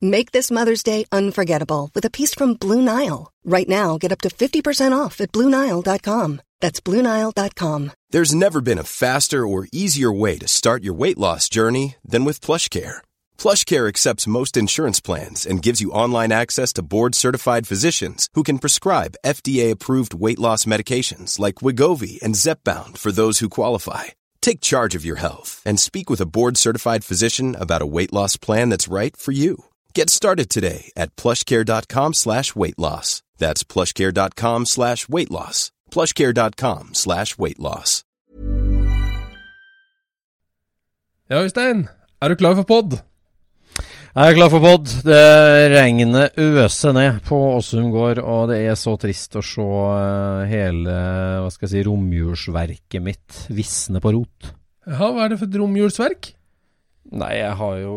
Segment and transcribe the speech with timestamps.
[0.00, 3.32] Make this Mother's Day unforgettable with a piece from Blue Nile.
[3.44, 6.40] Right now, get up to 50% off at BlueNile.com.
[6.60, 7.92] That's BlueNile.com.
[8.10, 12.24] There's never been a faster or easier way to start your weight loss journey than
[12.24, 12.98] with PlushCare.
[13.38, 18.60] PlushCare accepts most insurance plans and gives you online access to board-certified physicians who can
[18.60, 24.04] prescribe FDA-approved weight loss medications like Wigovi and Zepbound for those who qualify.
[24.40, 28.36] Take charge of your health and speak with a board-certified physician about a weight loss
[28.36, 29.64] plan that's right for you.
[29.98, 33.22] Get started today at plushcare.com slash weight loss.
[33.38, 35.72] That's plushcare.com slash weight loss.
[35.90, 38.04] plushcare.com slash weight loss.
[41.28, 41.88] Ja, Øystein,
[42.22, 43.00] er du klar for pod?
[44.14, 44.86] Jeg er klar for pod.
[45.02, 45.18] Det
[45.74, 50.94] regnet øser ned på Åsum gård, og det er så trist å se eh, hele
[51.42, 54.54] hva skal jeg si, romjulsverket mitt visne på rot.
[54.86, 56.36] Ja, hva er det for et romjulsverk?
[57.08, 57.92] Nei, jeg har jo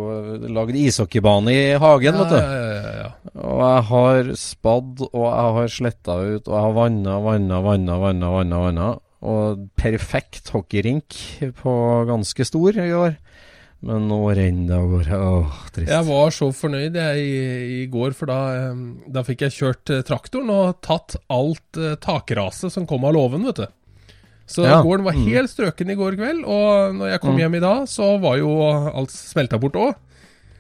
[0.56, 2.38] lagd ishockeybane i hagen, vet du.
[2.40, 3.10] Ja, ja, ja, ja.
[3.44, 7.98] Og jeg har spadd, og jeg har sletta ut, og jeg har vanna, vanna, vanna,
[8.06, 8.88] vanna, vanna, vanna.
[9.22, 11.18] Og perfekt hockeyrink
[11.60, 11.74] på
[12.10, 13.20] ganske stor i år.
[13.82, 15.20] Men nå renner det av gårde.
[15.26, 15.90] Åh, trist.
[15.90, 17.38] Jeg var så fornøyd jeg i,
[17.82, 18.82] i går, for da, eh,
[19.12, 23.48] da fikk jeg kjørt eh, traktoren og tatt alt eh, takraset som kom av låven,
[23.50, 23.66] vet du.
[24.52, 24.82] Så Ja.
[24.84, 25.28] gården var Mm.
[25.32, 27.40] helt strøken i går kveld, og når jeg kom Mm.
[27.40, 28.52] hjem i dag, så var jo
[28.92, 29.94] alt smelta bort òg.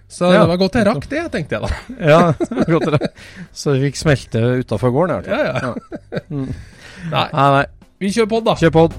[0.09, 0.41] Så Ja.
[0.41, 1.69] det var godt jeg rakk det, tenkte jeg da.
[2.11, 2.31] Ja,
[2.67, 3.11] godt det.
[3.53, 5.45] Så vi fikk smelte utafor gården, i hvert fall.
[5.45, 5.73] Ja,
[6.11, 6.19] ja.
[6.29, 6.53] Mm.
[7.11, 7.65] Nei, Nei, nei.
[7.99, 8.55] vi kjører pod, da.
[8.55, 8.93] Kjør pod.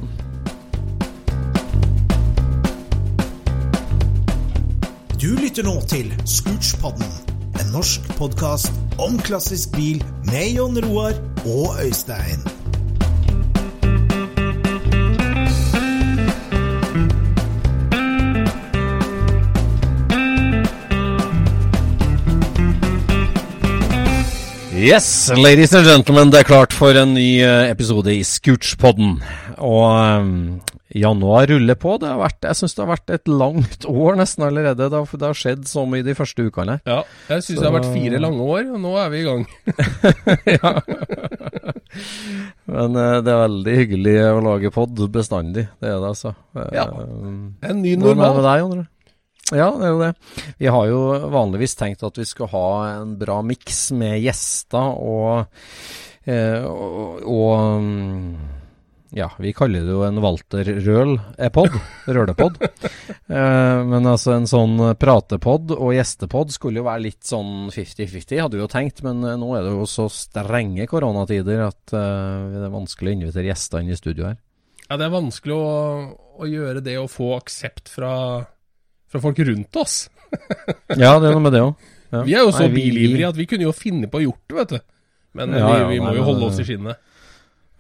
[5.23, 7.07] Du lytter nå til Scootspodden,
[7.61, 8.73] en norsk podkast
[9.03, 11.15] om klassisk bil med Jon Roar
[11.47, 12.43] og Øystein.
[24.83, 29.13] Yes, ladies and gentlemen, det er klart for en ny eh, episode i Scootspodden.
[29.63, 30.33] Og um,
[30.91, 31.93] januar ruller på.
[32.03, 34.89] Det har vært, jeg syns det har vært et langt år nesten allerede.
[34.91, 36.81] Det har, det har skjedd så mye de første ukene.
[36.83, 36.99] Ja,
[37.31, 39.47] jeg syns det har vært fire lange år, og nå er vi i gang.
[40.57, 40.75] ja.
[42.75, 45.69] Men uh, det er veldig hyggelig å lage pod bestandig.
[45.79, 46.35] Det er det, altså.
[46.75, 46.89] Ja.
[47.71, 48.33] En ny normal.
[48.33, 48.89] Hva med deg, Sondre?
[49.53, 50.13] Ja, det er jo det.
[50.63, 51.03] Vi har jo
[51.33, 52.67] vanligvis tenkt at vi skal ha
[53.03, 55.61] en bra miks med gjester og,
[56.25, 58.63] eh, og, og mm,
[59.13, 61.81] ja, vi kaller det jo en Walter Røl-pod.
[62.09, 62.61] Rølepod.
[63.33, 68.59] Eh, men altså en sånn pratepod og gjestepod skulle jo være litt sånn 50-50, hadde
[68.59, 69.01] vi jo tenkt.
[69.07, 73.17] Men eh, nå er det jo så strenge koronatider at eh, det er vanskelig å
[73.17, 74.37] invitere gjester inn i studio her.
[74.91, 75.71] Ja, det er vanskelig å,
[76.45, 78.13] å gjøre det og få aksept fra,
[79.13, 80.07] fra folk rundt oss.
[80.97, 81.89] Ja, det er noe med det òg.
[82.13, 82.23] Ja.
[82.25, 84.73] Vi er jo så bilivrige at vi kunne jo finne på å gjort det, vet
[84.73, 84.79] du.
[85.37, 87.01] Men Ja, vi, ja, må nei, jo holde oss i skinnet.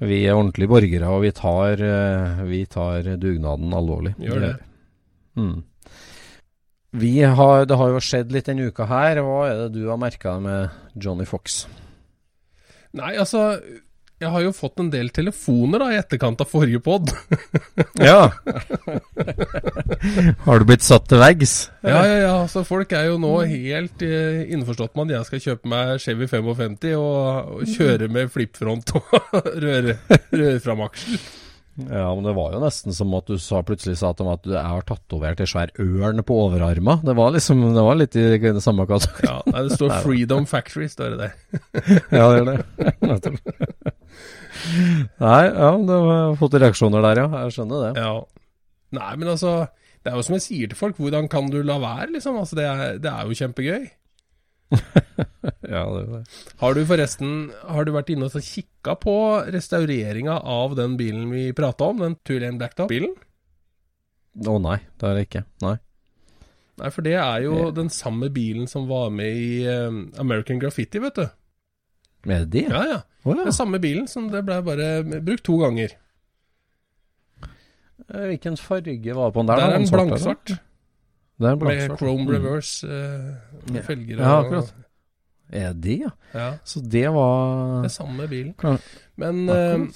[0.02, 4.14] Vi er ordentlige borgere, og vi tar, eh, vi tar dugnaden alvorlig.
[4.20, 4.52] Gjør det.
[5.38, 5.62] Mm.
[7.02, 9.22] Vi har, det har jo skjedd litt denne uka her.
[9.24, 11.62] Hva er det du har merka med Johnny Fox?
[12.92, 13.46] Nei, altså
[14.22, 17.10] Jeg har jo fått en del telefoner da i etterkant av forrige pod.
[18.02, 18.30] Ja.
[20.46, 21.52] har du blitt satt til veggs?
[21.86, 22.32] ja, ja, ja.
[22.50, 26.26] Så folk er jo nå helt eh, innforstått med at jeg skal kjøpe meg Chevy
[26.30, 29.14] 55 og, og kjøre med flippfront og
[29.64, 31.20] røre fram aksjen.
[31.88, 34.44] Ja, men det var jo nesten som at du sa, plutselig sa til meg at
[34.44, 36.98] du har tatovert ei svær ørn på overarma.
[37.00, 39.24] Det var liksom Det var litt i det samme kategori.
[39.30, 41.32] Ja, det står Freedom Factory, står det der.
[42.12, 43.96] Ja, det gjør det.
[45.22, 47.44] Nei, ja, du har fått reaksjoner der, ja.
[47.44, 48.02] Jeg skjønner det.
[48.02, 48.12] Ja.
[48.92, 49.54] Nei, men altså
[50.02, 52.38] Det er jo som jeg sier til folk, hvordan kan du la være, liksom?
[52.40, 53.90] Altså, det er, det er jo kjempegøy.
[55.72, 56.22] Ja, det er det.
[56.60, 57.30] Har du forresten
[57.64, 59.14] Har du vært inne og kikka på
[59.54, 63.14] restaureringa av den bilen vi prata om, den Tulane Blacktop-bilen?
[64.42, 65.44] Å nei, det er det ikke.
[65.64, 65.76] Nei.
[66.80, 71.00] Nei, for det er jo den samme bilen som var med i eh, American Graffiti,
[71.02, 71.26] vet du.
[72.26, 72.66] Er det det?
[72.70, 73.00] Ja, ja.
[73.24, 73.44] Oh, ja.
[73.46, 74.88] Den samme bilen som det ble bare
[75.22, 75.94] brukt to ganger.
[78.12, 79.56] Eh, Hvilken farge var det på den der?
[79.62, 80.52] Det er en blanksvart.
[80.52, 81.98] Det er en Med blanksvart.
[81.98, 82.32] chrome Mm.
[82.36, 82.92] reverse mm.
[82.92, 83.82] uh, Ja.
[83.82, 84.74] felger Ja, akkurat.
[85.52, 86.10] Er det, ja?
[86.34, 88.54] Ja, Så det var det samme bilen.
[88.54, 88.80] Klar.
[89.16, 89.86] Men, eh,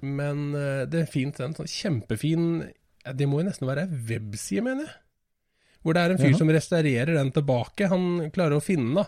[0.00, 1.54] men uh, det er fint, den.
[1.54, 2.72] Sånn kjempefin
[3.14, 4.94] Det må jo nesten være ei webside, mener jeg.
[5.82, 6.36] Hvor det er en fyr ja.
[6.36, 7.88] som restaurerer den tilbake.
[7.88, 9.04] Han klarer å finne den, da.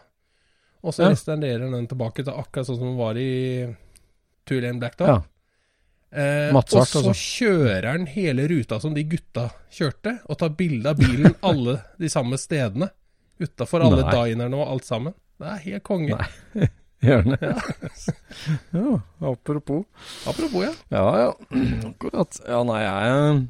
[0.83, 1.11] Og så Ja.
[1.13, 3.77] restaurerer den tilbake til akkurat sånn som den var i
[4.49, 5.09] Tulane Blacktop.
[5.09, 5.23] Ja.
[6.11, 7.13] Eh, og så altså.
[7.15, 12.09] kjører han hele ruta som de gutta kjørte, og tar bilde av bilen alle de
[12.11, 12.91] samme stedene.
[13.41, 14.15] Utafor alle Nei.
[14.35, 15.15] dinerne og alt sammen.
[15.41, 16.19] Det er helt konge.
[16.19, 16.69] Nei.
[17.01, 17.39] Gjerne.
[18.73, 19.01] Ja.
[19.21, 19.85] apropos.
[20.29, 20.73] Apropos, ja.
[20.91, 21.31] Ja, ja.
[21.91, 22.41] Akkurat.
[22.47, 23.47] Ja, nei, jeg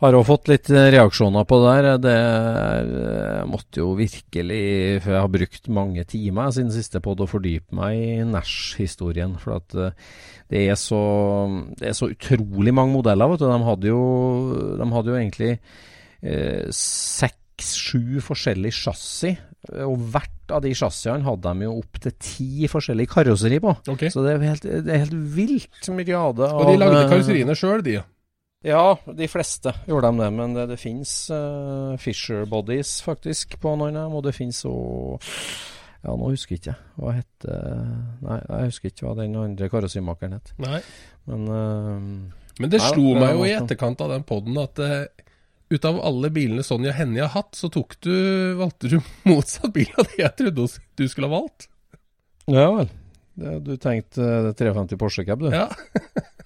[0.00, 1.98] har òg fått litt eh, reaksjoner på det der.
[2.04, 7.28] Det er- måtte jo virkelig For jeg har brukt mange timer siden siste podd å
[7.30, 9.36] fordype meg i Nash-historien.
[9.42, 9.90] For at eh,
[10.50, 11.00] det er så
[11.78, 13.46] Det er så utrolig mange modeller, vet du.
[13.50, 14.02] De hadde jo,
[14.78, 15.52] de hadde jo egentlig
[16.22, 19.38] eh, seks-sju forskjellige chassis.
[19.82, 23.74] Og hvert av de chassisene hadde de jo opptil ti forskjellige karosseri på.
[23.90, 24.12] Okay.
[24.14, 27.58] Så det er helt, det er helt vilt myriade av Og de lagde eh, karosseriene
[27.58, 27.98] sjøl, de.
[28.66, 28.70] Ja.
[28.74, 30.30] Ja, de fleste gjorde de det.
[30.34, 34.16] Men det, det fins uh, Fisher Bodies faktisk på noen av dem.
[34.18, 35.22] Og det fins òg
[36.02, 37.78] Ja, nå husker jeg ikke hva heter
[38.22, 40.52] Nei, jeg husker ikke hva den andre karosserimakeren het.
[40.62, 40.82] Nei.
[41.30, 45.06] Men uh, Men det slo det meg jo i etterkant av den poden at uh,
[45.68, 48.14] ut av alle bilene Sonja Hennie har hatt, så tok du,
[48.58, 50.68] valgte du motsatt bil av det jeg trodde
[50.98, 51.68] du skulle ha valgt.
[52.48, 52.88] Ja vel.
[53.38, 55.52] Det, du tenkte eh, 350 Porsche Cab, du?
[55.52, 55.68] Ja,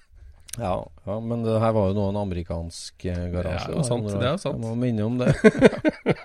[0.59, 0.75] Ja,
[1.07, 3.71] ja, men det her var jo nå en amerikansk eh, garasje.
[3.71, 4.59] Ja, er da, sant, det er sant.
[4.59, 5.31] Jeg må minne om det.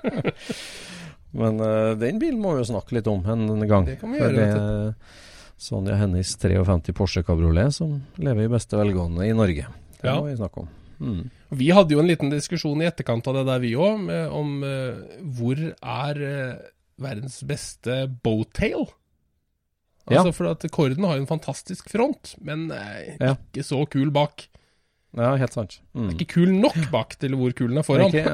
[1.40, 3.88] men uh, den bilen må vi jo snakke litt om en gang.
[3.88, 5.24] Det kan vi gjøre, det er
[5.58, 9.64] Sonja Hennies 53 Porsche Cabriolet som lever i beste velgående i Norge.
[9.98, 10.18] Det Ja.
[10.20, 10.68] må vi snakke om.
[10.98, 11.22] Mm.
[11.58, 15.00] Vi hadde jo en liten diskusjon i etterkant av det der, vi òg, om uh,
[15.38, 16.68] hvor er uh,
[17.00, 18.04] verdens beste
[20.08, 20.22] Ja.
[20.22, 23.34] Altså, for at Korden har jo en fantastisk front, men eh, Ja.
[23.36, 24.48] ikke så kul bak.
[25.16, 25.78] Ja, helt sant.
[25.96, 26.10] Mm.
[26.14, 28.12] Ikke kul nok bak til hvor kul den er foran.
[28.12, 28.28] Ikke,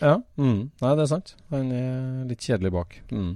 [0.00, 0.14] ja.
[0.40, 0.70] Mm.
[0.80, 1.34] Nei, det er sant.
[1.52, 2.96] Han er litt kjedelig bak.
[3.12, 3.34] Mm.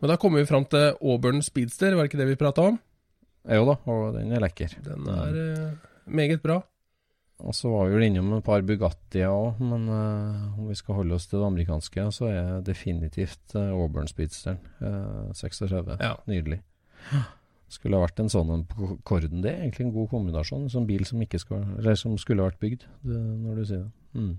[0.00, 2.78] Men da kommer vi fram til Auburn Speedster, var det ikke det vi prata om?
[3.48, 4.76] Jo da, og den er lekker.
[4.84, 5.70] Den er eh,
[6.04, 6.60] meget bra.
[7.40, 10.98] Og så var vi vel innom et par Bugattier òg, men uh, om vi skal
[10.98, 15.96] holde oss til det amerikanske, så er definitivt uh, Auburn Speedsteren uh, 36.
[16.00, 16.18] Ja.
[16.28, 16.60] Nydelig.
[17.70, 19.42] Skulle ha vært en sånn en på Korden.
[19.44, 20.64] Det er egentlig en god kombinasjon.
[20.66, 23.84] En sånn bil som, ikke skal, eller som skulle vært bygd, det, når du sier
[23.84, 23.92] det.
[24.18, 24.32] Mm.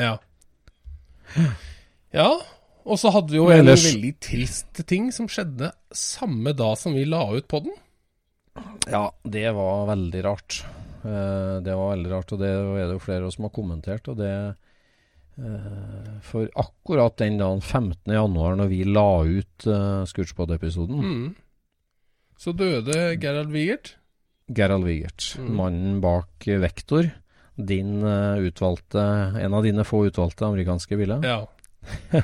[0.00, 0.14] Ja.
[2.16, 2.30] Ja,
[2.88, 6.94] og så hadde vi jo en ellers- veldig trist ting som skjedde samme dag som
[6.96, 7.76] vi la ut podden.
[8.90, 10.62] Ja, det var veldig rart.
[11.04, 14.08] Eh, det var veldig rart, og det er det jo flere som har kommentert.
[14.08, 14.32] Og det
[15.38, 18.10] eh, For akkurat den dagen, 15.
[18.12, 21.34] januar, når vi la ut uh, Scootspod-episoden, Mm.
[22.40, 23.94] Så døde Gerald Wigert?
[24.56, 25.50] Gerald Wigert, Mm.
[25.58, 27.10] mannen bak eh, Vektor.
[27.60, 29.02] Din eh, utvalgte,
[29.44, 31.20] en av dine få utvalgte amerikanske biler.
[31.22, 31.44] Ja.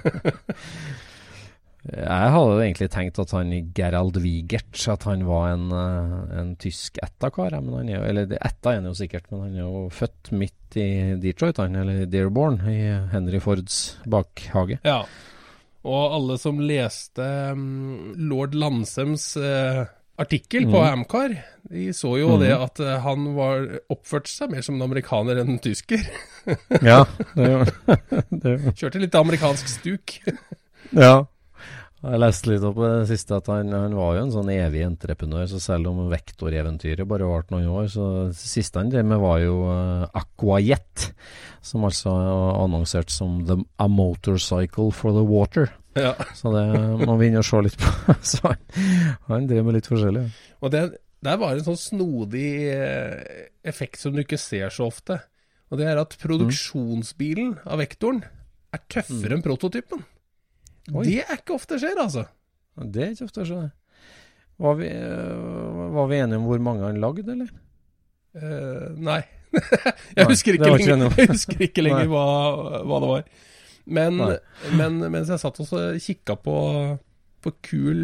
[1.87, 6.99] Jeg hadde egentlig tenkt at han Gerald Wigert At han var en, eh, en tysk
[7.05, 7.53] ættakar.
[7.55, 11.15] er eller ætta etta er han jo sikkert, men han er jo født midt i
[11.23, 12.81] Detroit, han, eller Dearborn, i
[13.13, 14.81] Henry Fords bakhage.
[14.85, 15.05] ja.
[15.87, 19.85] Og alle som leste um, lord Landsems eh,
[20.19, 20.93] artikkel på Mm.
[21.01, 21.37] Amcar,
[21.71, 22.41] de så jo Mm.
[22.41, 26.03] det at eh, han var oppførte seg mer som en amerikaner enn en tysker.
[26.83, 27.05] Ja,
[27.37, 27.73] det gjorde
[28.45, 28.73] han.
[28.77, 30.21] Kjørte litt amerikansk stuk.
[30.95, 31.27] Ja.
[32.07, 34.85] Jeg leste litt opp på det siste at han, han var jo en sånn evig
[34.87, 39.19] entreprenør, så selv om vektoreventyret bare varte noen år, så det siste han drev med
[39.19, 41.09] var jo uh, Aquajet,
[41.67, 45.73] som altså er annonsert som the, A Motorcycle for the Water.
[45.97, 46.13] Ja.
[46.39, 46.67] Så det
[47.03, 47.91] må vi inn og se litt på.
[48.35, 48.61] Så han,
[49.31, 50.27] han driver med litt forskjellig.
[50.61, 50.83] Og det,
[51.27, 55.21] der var en sånn snodig eh, effekt som du ikke ser så ofte.
[55.73, 58.23] Og det er at produksjonsbilen av Vektoren
[58.77, 60.05] er tøffere enn prototypen.
[60.93, 61.03] Oi.
[61.09, 62.27] Det er ikke ofte skjer, altså.
[62.77, 63.71] Det er ikke ofte skjer.
[64.63, 67.51] Var vi, øh, var vi enige om hvor mange han lagde, eller?
[68.37, 69.21] Uh, nei.
[70.17, 72.25] jeg, husker ikke lenger, jeg husker ikke lenger hva,
[72.85, 73.29] hva det var.
[73.87, 74.19] Men,
[74.75, 76.57] men mens jeg satt og kikka på,
[77.45, 78.01] på kul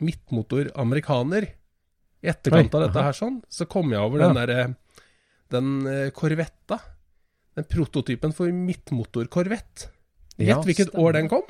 [0.00, 1.50] midtmotor amerikaner
[2.22, 4.62] i etterkant av dette her sånn, så kom jeg over den derre
[5.52, 5.68] Den
[6.16, 6.78] korvetta.
[7.58, 9.88] Den prototypen for midtmotor-korvett.
[10.38, 11.44] Gjett hvilket år den kom?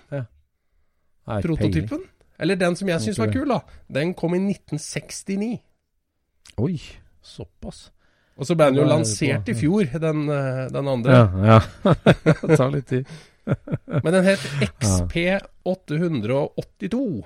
[1.28, 2.06] Prototypen.
[2.38, 3.60] Eller den som jeg syns var kul, da.
[3.90, 5.58] Den kom i 1969.
[6.62, 6.76] Oi,
[7.22, 7.88] såpass.
[8.38, 11.16] Og så ble den jo er lansert i fjor, den, eh, den andre.
[11.16, 11.94] Ja, ja.
[12.46, 13.10] det tar litt tid.
[14.04, 14.40] Men den het
[14.78, 17.24] XP882.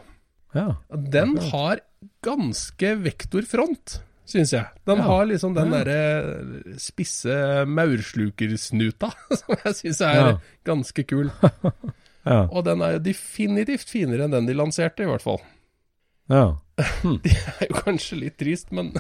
[0.55, 0.75] Ja.
[1.13, 1.79] Den har
[2.25, 3.99] ganske vektorfront,
[4.29, 4.67] syns jeg.
[4.87, 5.03] Den Ja.
[5.09, 5.85] har liksom den Ja.
[5.85, 9.11] derre spisse maurslukersnuta,
[9.41, 10.39] som jeg syns er Ja.
[10.65, 11.31] ganske kul.
[12.25, 12.45] Ja.
[12.55, 15.41] Og den er jo definitivt finere enn den de lanserte, i hvert fall.
[16.31, 16.55] ja.
[17.03, 18.93] Det er jo kanskje litt trist, men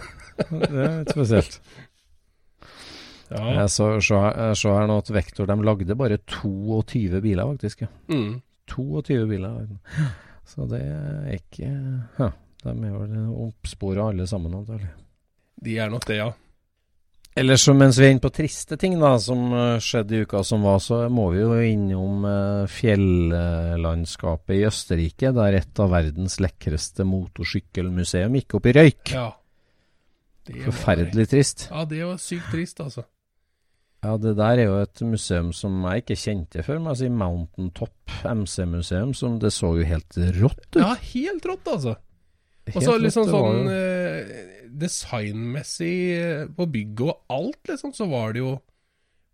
[0.50, 1.61] Det er spesielt.
[3.33, 3.55] Ja.
[3.62, 4.21] Jeg så, så,
[4.59, 7.85] så her nå at Vektor de lagde bare 22 biler, faktisk.
[8.12, 8.41] Mm.
[8.73, 9.67] 22 biler.
[10.53, 11.69] Så det er ikke
[12.19, 12.31] ja,
[12.65, 14.91] De er vel oppspora alle sammen, antagelig.
[15.62, 16.33] De er nok det, ja.
[17.39, 20.43] Ellers så mens vi er inne på triste ting da, som eh, skjedde i uka
[20.45, 22.27] som var, så må vi jo innom
[22.69, 29.15] fjellandskapet i Østerrike, der et av verdens lekreste motorsykkelmuseum gikk opp i røyk.
[29.17, 29.31] ja.
[30.67, 31.69] Forferdelig trist.
[31.71, 33.05] Ja, det var sykt trist, altså.
[34.02, 37.12] Ja, det der er jo et museum som jeg ikke kjente før, men altså i
[37.14, 37.94] Mountain Top
[38.26, 40.80] MC-museum, som det så jo helt rått ut.
[40.82, 41.94] Ja, helt rått, altså.
[42.75, 48.32] Og så liksom sånn jo- eh, designmessig eh, på bygget og alt, liksom, så var
[48.35, 48.56] det jo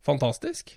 [0.04, 0.74] fantastisk.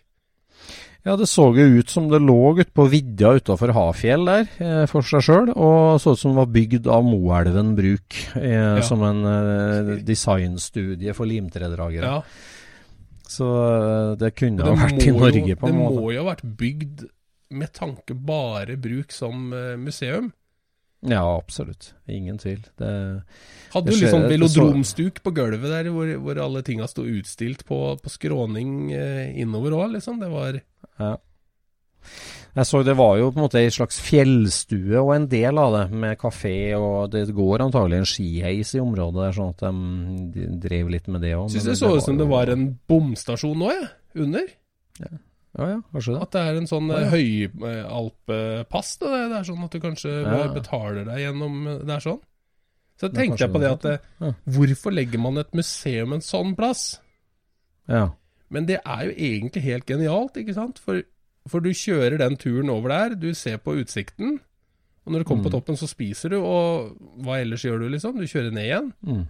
[1.03, 4.85] Ja, det så jo ut som det lå ute på vidda utafor Hafjell der, eh,
[4.91, 8.81] for seg sjøl, og så ut som det var bygd av Moelven Bruk eh, Ja.
[8.85, 12.05] som en eh, designstudie for limtredragere.
[12.05, 12.21] Ja.
[13.31, 16.01] Så eh, det kunne det ha vært i Norge, jo, på en Det måte.
[16.03, 17.05] må jo ha vært bygd
[17.61, 20.31] med tanke bare bruk som eh, museum.
[21.01, 21.93] Ja, absolutt.
[22.11, 22.59] Ingen tvil.
[22.77, 22.89] Det,
[23.73, 26.85] Hadde Det jo litt sånn det så- velodromstuk på gulvet der, hvor, hvor alle tinga
[26.91, 30.19] sto utstilt på, på skråning eh, innover òg, liksom.
[30.21, 30.59] Det var
[30.99, 31.15] ja.
[32.51, 35.71] Jeg så det var jo på en måte ei slags fjellstue og en del av
[35.77, 39.63] det, med kafé, og det går antagelig en skiheis i området der, sånn at
[40.35, 41.47] de, drev litt med det òg.
[41.53, 43.91] Syns det så ut som det var en bomstasjon nå, jeg.
[44.25, 44.49] Under.
[45.57, 46.21] Ja ja, kanskje det.
[46.23, 47.11] At det er en sånn Ja, eh, ja.
[47.15, 48.91] høyalpepass.
[49.01, 50.43] Det, det er sånn at du kanskje Ja.
[50.55, 52.21] betaler deg gjennom eh, Det er sånn.
[53.01, 54.33] Så er tenkte jeg på det at det, Ja.
[54.45, 56.99] Hvorfor legger man et museum en sånn plass?
[57.89, 58.11] Ja.
[58.49, 60.79] Men det er jo egentlig helt genialt, ikke sant?
[60.79, 61.01] For,
[61.47, 64.39] for du kjører den turen over der, du ser på utsikten,
[65.05, 65.55] og når du kommer på Mm.
[65.59, 66.95] toppen, så spiser du, og
[67.25, 68.17] hva ellers gjør du, liksom?
[68.19, 68.91] Du kjører ned igjen.
[69.03, 69.23] Mm.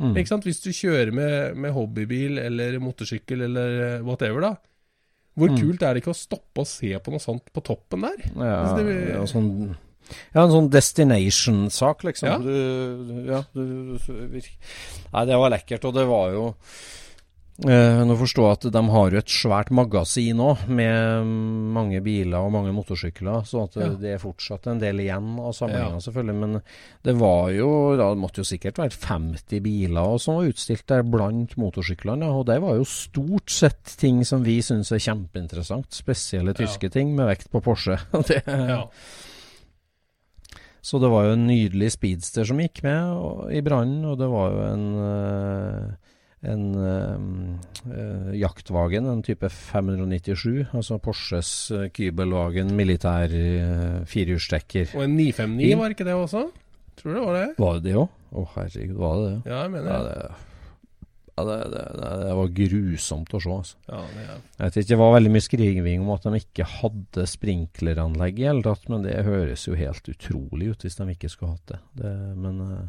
[0.00, 0.14] Mm.
[0.16, 0.44] Ikke sant?
[0.44, 4.54] Hvis du kjører med, med hobbybil eller motorsykkel eller whatever, da.
[5.36, 5.58] Hvor Mm.
[5.60, 8.16] kult er det ikke å stoppe og se på noe sånt på toppen der?
[8.34, 9.76] Ja, Altså, det- ja, sånn,
[10.34, 12.28] ja, en sånn destination-sak, liksom.
[12.28, 12.38] Ja.
[12.38, 13.98] Du, ja, du,
[15.12, 16.54] Nei, det var lekkert, og det var jo eh,
[17.58, 21.26] Nå forstår jeg at de har jo et svært magasin òg, med
[21.74, 23.94] mange biler og mange motorsykler, så at det, Ja.
[23.98, 25.98] det er fortsatt en del igjen av samlinga, Ja.
[25.98, 26.36] selvfølgelig.
[26.38, 26.62] Men
[27.02, 31.02] det var jo da, Det måtte jo sikkert være 50 biler som var utstilt der
[31.02, 35.90] blant motorsyklene, ja, og det var jo stort sett ting som vi syns er kjempeinteressant.
[35.90, 36.64] Spesielle Ja.
[36.64, 37.98] tyske ting med vekt på Porsche.
[38.28, 38.86] det, Ja.
[40.80, 44.52] så det var jo en nydelig speedster som gikk med i brannen, og det var
[44.52, 45.94] jo en eh,
[46.46, 47.14] en øh,
[47.90, 54.94] eh, jaktvagen, en type 597, altså Porsches uh, Kybelwagen militær øh, firehjulstrekker.
[54.94, 56.44] Og en 959, var ikke det også?
[56.98, 57.48] Tror det var det.
[57.58, 58.12] Var det det òg?
[58.28, 59.40] Å herregud, var det det?
[59.50, 60.14] Ja, jeg mener Ja, det.
[61.38, 61.82] ja, det, det,
[62.22, 63.80] det, var grusomt å se, altså.
[63.88, 64.42] Ja, det er.
[64.58, 68.46] Jeg vet ikke, Det var veldig mye skriving om at de ikke hadde sprinkleranlegg i
[68.50, 71.80] hele tatt, men det høres jo helt utrolig ut hvis de ikke skulle hatt det.
[72.02, 72.86] det men eh,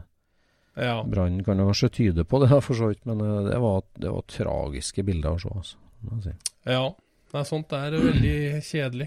[0.79, 0.95] ja.
[1.03, 4.11] Brannen kan jo kanskje tyde på det, for så vidt, men eh, det var, det
[4.15, 5.53] var tragiske bilder å se.
[5.61, 6.35] Altså, må jeg si.
[6.75, 6.83] ja.
[7.29, 9.05] Nei, sånt er veldig kjedelig.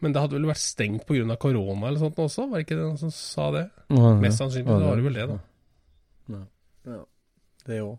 [0.00, 1.36] Men det hadde vel vært stengt pga.
[1.40, 2.46] korona eller sånt også?
[2.48, 3.66] Var det ikke det noen som sa det?
[4.22, 5.36] Mest sannsynlig så var det vel det, da.
[6.32, 6.40] Ja,
[6.92, 7.02] ja.
[7.68, 7.98] det òg.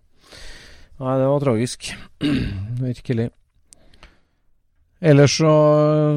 [0.97, 1.91] Nei, det var tragisk.
[2.87, 3.27] Virkelig.
[4.99, 5.49] Ellers så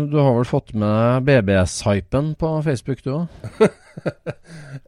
[0.09, 3.27] Du har vel fått med BBS-hypen på Facebook, du òg?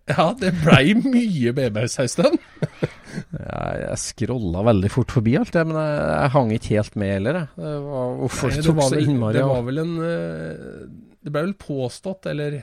[0.09, 2.39] Ja, det blei mye BBS en stund.
[2.63, 7.13] Jeg, jeg scrolla veldig fort forbi alt det, men jeg, jeg hang ikke helt med
[7.13, 7.39] heller.
[7.57, 10.81] Det var hvorfor Nei, det tok så innmari det var vel en eh,
[11.23, 12.57] Det ble vel påstått, eller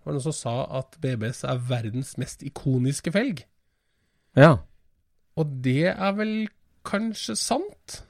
[0.00, 3.44] var det noen som sa at BBS er verdens mest ikoniske felg?
[4.38, 4.54] Ja.
[5.36, 6.34] Og det er vel
[6.88, 8.00] kanskje sant.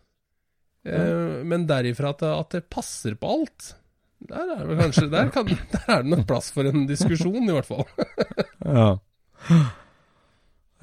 [0.86, 3.74] Eh, men derifra at det, at det passer på alt,
[4.30, 7.52] der er det kanskje der, kan, der er det nok plass for en diskusjon, i
[7.56, 7.84] hvert fall.
[8.70, 8.90] Ja.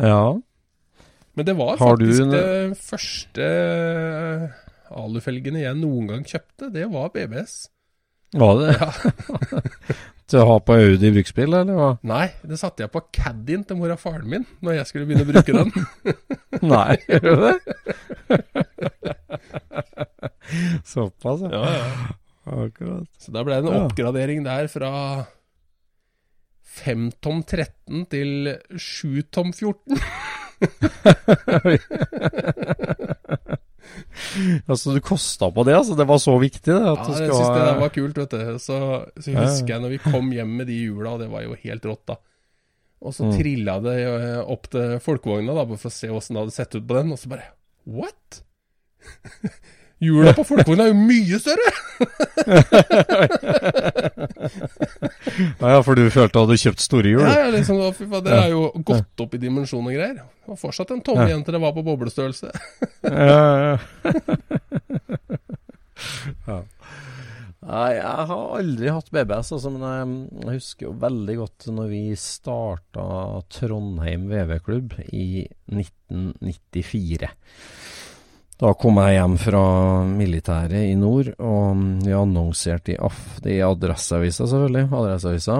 [0.02, 0.22] ja.
[1.38, 3.48] Men det var faktisk en- det første
[4.90, 6.72] alufelgene jeg noen gang kjøpte.
[6.74, 7.68] Det var BBS.
[8.34, 8.74] Var det
[10.28, 11.92] til å ha på Audi bruksbil, eller hva?
[12.08, 15.24] Nei, det satte jeg på caddien til mora og faren min når jeg skulle begynne
[15.24, 15.70] å bruke den.
[16.74, 17.56] Nei, gjør du det?
[20.94, 21.52] Såpass, ja.
[21.52, 21.88] Ja, ja.
[22.48, 23.10] Akkurat.
[23.20, 24.92] Så da ble det en oppgradering der fra
[26.78, 28.30] 5 tom 13 til
[28.76, 29.98] 7 tom 14.
[34.72, 35.96] Altså, du kosta på det, altså?
[35.98, 36.78] Det var så viktig, det?
[36.78, 38.58] At Ja, jeg syns ha det der var kult, vet du.
[38.64, 38.78] Så,
[39.18, 41.86] så husker jeg når vi kom hjem med de hjula, og det var jo helt
[41.90, 42.18] rått, da.
[42.98, 43.34] Og så Mm.
[43.38, 46.88] trilla det eh, opp til folkevogna da, for å se åssen det hadde sett ut
[46.90, 47.52] på den, og så bare
[47.86, 48.42] What?
[50.04, 51.72] Hjula på folkevogna er jo mye større!
[55.58, 57.22] Ja, for du følte at du kjøpt store hjul?
[57.26, 60.16] Ja, liksom, fy faen, Det er jo gått opp i dimensjon og greier.
[60.18, 62.50] Det var fortsatt en tomme igjen til det var på boblestørrelse.
[63.04, 63.78] ja.
[67.68, 70.12] Jeg har aldri hatt BBS, altså, men
[70.46, 73.08] jeg husker jo veldig godt når vi starta
[73.52, 77.28] Trondheim VV-klubb i 1994.
[78.58, 79.64] Da kom jeg hjem fra
[80.10, 85.58] militæret i nord, og vi annonserte i, Aff, i Adresseavisa, selvfølgelig, Adresseavisa,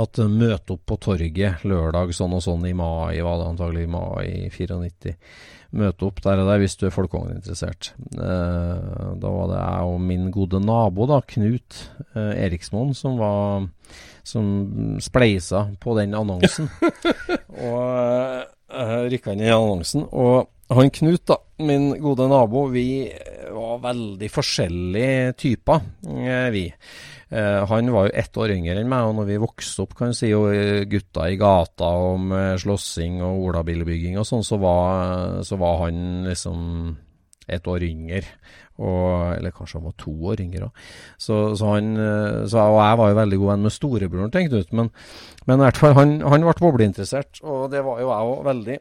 [0.00, 3.82] at møt møte opp på torget lørdag sånn og sånn i mai, var det antagelig
[3.84, 5.12] i mai 94.
[5.76, 7.90] Møte opp der og der hvis du er folkevogninteressert.
[8.16, 11.82] Eh, da var det jeg og min gode nabo, da, Knut
[12.14, 13.68] eh, Eriksmoen, som var
[14.24, 16.70] som spleisa på den annonsen.
[17.66, 17.76] og
[18.72, 20.06] uh, rykka inn i annonsen.
[20.10, 21.36] Og han Knut, da,
[21.66, 23.10] min gode nabo, vi
[23.50, 26.64] var veldig forskjellige typer, eh, vi.
[27.30, 30.10] Eh, han var jo ett år yngre enn meg, og når vi vokste opp, kan
[30.10, 34.58] du si, og eh, gutta i gata med slåssing og olabilbygging og sånn, så
[35.46, 36.96] så var han liksom
[37.50, 38.22] et år yngre.
[38.80, 40.84] Og, eller kanskje han var to år yngre òg.
[41.20, 44.62] Så, så han eh, så, Og jeg var jo veldig god venn med storebroren, tenkte
[44.62, 44.72] ut.
[44.72, 44.88] Men,
[45.46, 48.78] men i hvert fall, han, han ble bobleinteressert, og det var jo jeg òg veldig.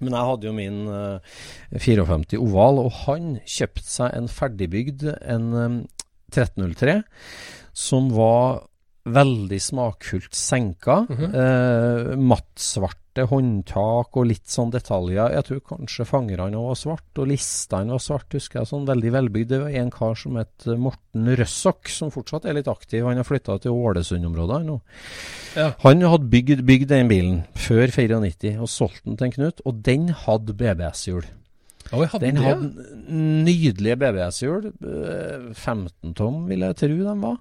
[0.00, 1.36] Men jeg hadde jo min eh,
[1.76, 5.78] 54 oval, og han kjøpte seg en ferdigbygd, en eh,
[6.32, 7.00] 1303,
[7.76, 8.66] som var
[9.10, 11.02] veldig smakfullt senka.
[11.10, 12.16] eh,
[13.10, 15.32] mattsvarte håndtak og litt sånn detaljer.
[15.34, 18.68] Jeg tror kanskje fangerne var svart, og listene var svart, husker jeg.
[18.68, 19.48] Sånn veldig velbygd.
[19.50, 23.04] Det var en kar som het eh, Morten Røssok, som fortsatt er litt aktiv.
[23.04, 24.80] Han har flytta til Ålesund-området nå.
[25.56, 25.72] Ja.
[25.82, 29.82] Han hadde bygd, bygd den bilen før 94 og solgt den til en Knut, og
[29.86, 31.26] den hadde BBS-hjul.
[31.90, 32.68] Hadde Den hadde
[33.10, 34.68] nydelige BBS-hjul.
[34.70, 37.38] eh, 15 tom, vil jeg tro de var.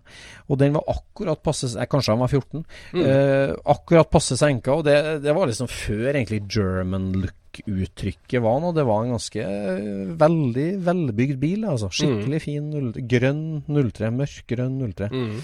[0.50, 2.64] Og den var akkurat passe eh, Kanskje han var 14.
[2.94, 3.04] Mm.
[3.06, 4.74] Eh, akkurat passe senka.
[4.80, 8.74] Og det, det var liksom før egentlig German look-uttrykket var noe.
[8.74, 11.66] Det var en ganske eh, veldig velbygd bil.
[11.70, 14.10] altså Skikkelig fin 0, grønn 03.
[14.18, 15.12] Mørkgrønn 03.
[15.14, 15.44] Mm.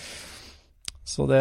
[1.06, 1.40] Så det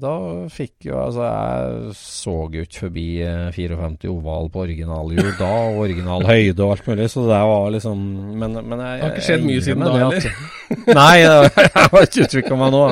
[0.00, 0.14] Da
[0.48, 5.82] fikk jo Altså, jeg så jo ikke forbi eh, 54 oval på originalhjul da, og
[5.84, 8.02] original høyde og alt mulig, så det var liksom
[8.40, 10.42] Men, men jeg Det har ikke skjedd mye siden da, heller?
[11.02, 12.82] Nei, jeg, har ikke utvikla meg nå.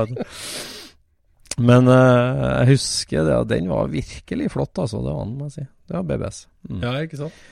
[1.56, 5.00] Men eh, jeg husker det, den var virkelig flott, altså.
[5.00, 5.68] Det var den, må jeg si.
[5.88, 6.40] Det var BBS.
[6.68, 6.80] Mm.
[6.84, 7.44] Ja, ikke sant.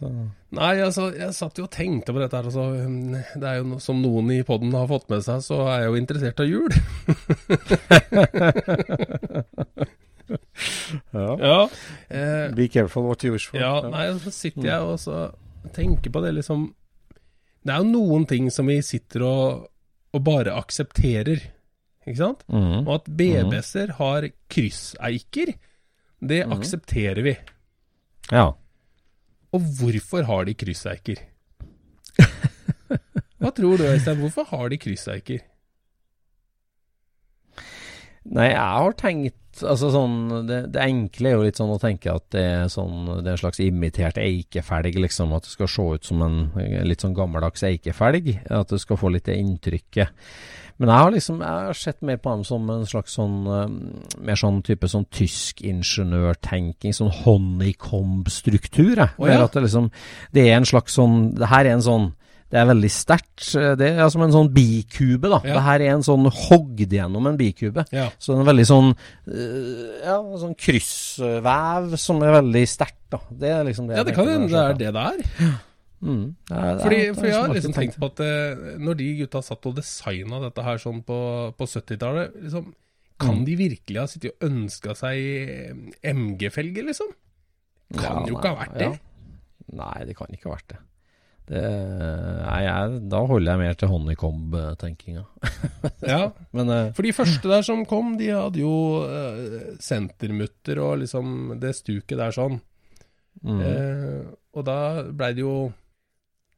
[0.00, 0.12] Så.
[0.52, 2.44] Nei, altså, jeg satt jo og tenkte på dette her.
[2.50, 5.60] Altså, um, det er jo noe, Som noen i poden har fått med seg, så
[5.70, 6.70] er jeg jo interessert av jul.
[11.10, 11.36] Ja.
[11.42, 11.68] Ja.
[12.08, 13.58] Eh, Be careful what you wish for.
[13.58, 15.16] ja, nei, så sitter jeg og så
[15.74, 16.68] tenker på det liksom
[17.66, 19.64] Det er jo noen ting som vi sitter og,
[20.14, 21.42] og bare aksepterer,
[22.06, 22.44] ikke sant?
[22.48, 22.86] Mhm.
[22.86, 25.52] Og at BBS-er har krysseiker,
[26.22, 26.52] det Mhm.
[26.60, 27.36] aksepterer vi.
[28.30, 28.52] ja.
[29.56, 31.22] Og hvorfor har de krysseiker?
[33.40, 34.20] Hva tror du, Øystein?
[34.22, 35.46] Hvorfor har de krysseiker?
[38.30, 42.12] Nei, jeg har tenkt Altså sånn det, det enkle er jo litt sånn å tenke
[42.12, 45.34] at det er sånn Det er en slags imitert eikefelg, liksom.
[45.36, 46.40] At det skal se ut som en
[46.88, 48.32] litt sånn gammeldags eikefelg.
[48.48, 50.14] At du skal få litt det inntrykket.
[50.80, 53.74] Men jeg har liksom Jeg har sett mer på dem som en slags sånn eh,
[54.24, 56.96] Mer sånn type sånn tysk ingeniørtenking.
[56.96, 59.04] Sånn honeycomb-struktur.
[59.04, 59.42] Å, ja.
[59.44, 59.90] At det liksom
[60.32, 62.10] Det er en slags sånn Det her er en sånn
[62.50, 63.44] Det er veldig sterkt.
[63.78, 65.38] Det er som en sånn bikube, da.
[65.46, 65.54] Ja.
[65.54, 67.84] Det her er en sånn hogd gjennom en bikube.
[67.94, 68.08] Ja.
[68.18, 73.20] Så en veldig sånn øh, Ja, sånn kryssvev som er veldig sterkt, da.
[73.30, 75.54] Det er liksom det ja, det kan hende det er det det er.
[76.00, 76.26] Mm.
[76.48, 79.08] Det er, Fordi, det er for jeg har liksom tenkt på at eh, når de
[79.20, 81.18] gutta satt og designa dette her sånn på,
[81.58, 82.70] på 70-tallet, liksom,
[83.20, 83.44] kan Mm.
[83.44, 85.18] de virkelig ha sittet og ønska seg
[86.02, 87.10] MG-felger, liksom?
[87.92, 88.86] Kan Ja, jo ikke ha vært det.
[88.88, 89.76] ja.
[89.76, 90.78] Nei, det kan ikke ha vært det.
[91.50, 95.24] Nei, jeg, da holder jeg mer til honeycomb-tenkinga.
[96.06, 96.20] Ja,
[96.56, 101.56] Men uh, For de første der som kom, de hadde jo uh, sentermutter og liksom
[101.62, 102.60] det stuket der sånn.
[103.42, 104.76] mm, Uh, og da
[105.14, 105.70] blei det jo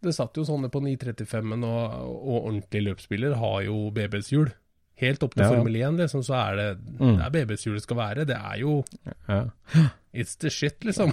[0.02, 4.48] Det satt jo sånne på 935-en, og, og ordentlig løpsspiller har jo BBS-hjul.
[5.02, 5.50] Helt opp til Ja.
[5.52, 7.16] Formel 1, liksom, så er det Mm.
[7.18, 8.24] Det er BBs-hjulet skal være.
[8.28, 9.44] Det er jo ja.
[10.12, 11.12] It's the shit, liksom.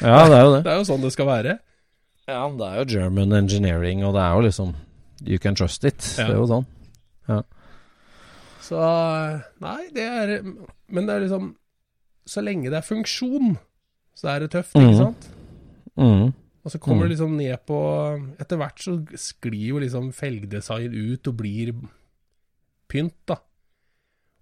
[0.00, 0.62] ja, det er jo det.
[0.66, 1.58] Det er jo sånn det skal være.
[2.28, 4.74] Ja, det er jo German engineering, og det er jo liksom
[5.26, 6.02] You can trust it.
[6.18, 6.26] Ja.
[6.26, 6.66] Det er jo sånn.
[8.62, 8.78] Så
[9.62, 11.48] Nei, det er Men det er liksom
[12.30, 13.56] Så lenge det er funksjon,
[14.14, 15.00] så er det tøft, ikke mm.
[15.00, 15.28] sant?
[15.98, 16.28] Mm.
[16.62, 17.08] Og så kommer Mm.
[17.08, 17.78] det liksom ned på
[18.40, 21.72] Etter hvert så sklir jo liksom felgdesign ut og blir
[22.88, 23.40] pynt, da.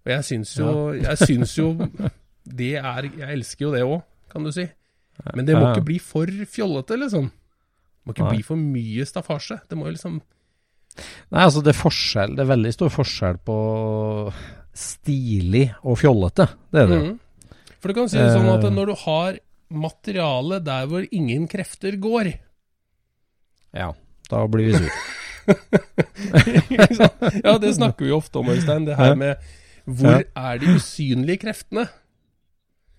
[0.05, 1.73] Og jeg syns jo Jeg syns jo
[2.45, 4.67] det er Jeg elsker jo det òg, kan du si.
[5.35, 5.75] Men det må Ja, ja.
[5.75, 7.31] ikke bli for fjollete, liksom.
[8.01, 8.35] Det må ikke Nei.
[8.35, 9.59] bli for mye staffasje.
[9.69, 10.21] Det må jo liksom
[11.31, 13.53] Nei, altså det er forskjell Det er veldig stor forskjell på
[14.75, 16.47] stilig og fjollete.
[16.71, 16.99] Det er det.
[17.05, 17.19] Mhm.
[17.81, 18.69] For du kan si det sånn at Eh.
[18.73, 19.37] når du har
[19.71, 22.33] materiale der hvor ingen krefter går
[23.73, 23.93] Ja,
[24.29, 24.91] da blir vi sur.
[27.45, 28.85] Ja, det snakker vi ofte om, Øystein.
[28.85, 29.37] Det her med
[29.87, 31.87] hvor er de usynlige kreftene?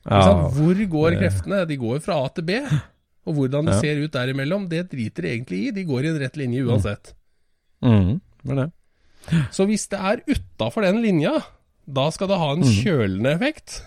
[0.09, 0.49] Ja.
[0.51, 1.67] Hvor går kreftene?
[1.69, 2.57] De går fra A til B.
[3.27, 3.81] Og hvordan det Ja.
[3.81, 5.71] ser ut derimellom, det driter de egentlig i.
[5.71, 7.13] De går i en rett linje uansett.
[7.85, 8.71] Mm, det er det.
[9.55, 11.37] Så hvis det er utafor den linja,
[11.87, 13.83] da skal det ha en kjølende effekt.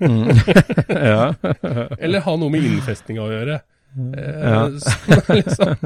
[0.00, 0.28] Mm.
[2.04, 3.60] Eller ha noe med innfestinga å gjøre.
[3.94, 4.62] Eh, Ja.
[4.80, 5.76] så liksom.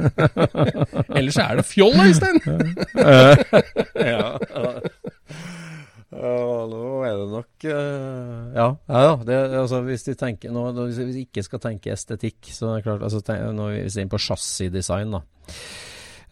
[1.18, 2.38] Ellers er det fjoll, Øystein!
[2.94, 3.34] ja.
[3.98, 4.80] Ja,
[6.08, 11.00] nå er det nok eh, Ja, ja ja, det, altså, hvis de tenker nå, Hvis
[11.04, 14.12] vi ikke skal tenke estetikk, så er det klart altså, tenk, Når vi ser inn
[14.12, 15.20] på chassisdesign, da.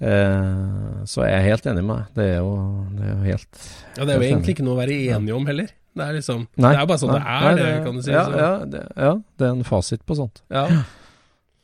[0.00, 2.16] eh, så er jeg helt enig med deg.
[2.16, 2.54] Det er jo,
[2.96, 3.60] det er jo helt
[3.98, 5.70] Ja, Det er jo egentlig ikke noe å være enige om heller.
[5.96, 8.04] Det er liksom Nei, Det er bare sånn nei, det er, nei, det, kan du
[8.04, 8.12] si.
[8.12, 10.44] Ja, ja, det, ja, det er en fasit på sånt.
[10.52, 10.68] Ja.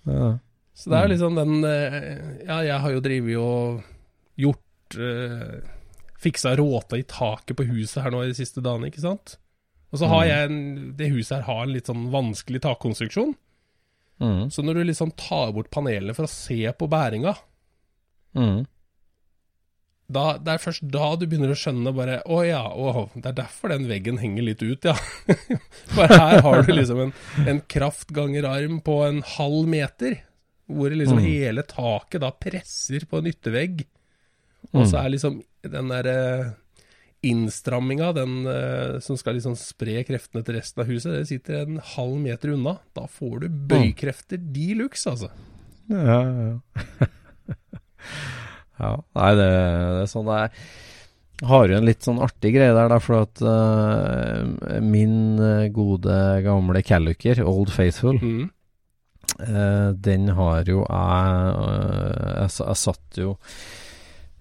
[0.03, 0.33] Ja.
[0.75, 2.07] Så det er liksom den eh,
[2.43, 3.85] Ja, jeg har jo drevet og
[4.43, 5.61] gjort eh,
[6.23, 9.37] Fiksa råta i taket på huset her nå i de siste dagene, ikke sant?
[9.93, 10.61] Og så har jeg en,
[10.97, 13.35] Det huset her har en litt sånn vanskelig takkonstruksjon.
[14.23, 17.35] Mm, Så når du liksom tar bort panelene for å se på bæringa,
[18.39, 18.61] mm,
[20.13, 23.37] da, det er først da du begynner å skjønne bare Å ja, å, det er
[23.39, 24.93] derfor den veggen henger litt ut, ja.
[25.95, 27.13] For her har du liksom en,
[27.49, 30.19] en kraftgangerarm på en halv meter,
[30.69, 31.25] hvor liksom Mm.
[31.27, 33.87] hele taket da presser på en yttervegg.
[34.73, 35.05] Og så Mm.
[35.05, 36.17] er liksom den derre
[37.23, 41.77] innstramminga, den eh, som skal liksom spre kreftene til resten av huset, det sitter en
[41.95, 42.77] halv meter unna.
[42.99, 45.31] Da får du bøykrefter de luxe, altså.
[45.93, 47.07] Ja, ja.
[48.83, 48.91] ja.
[49.15, 50.65] Nei, det, det er sånn det er.
[51.53, 56.19] Har jo en litt sånn artig greie der, da, for at uh, min eh, gode
[56.45, 58.45] gamle Calluker, Old Faithful, Mm.
[59.43, 63.82] uh, den har jo jeg eh, jeg, jeg satt jo eh,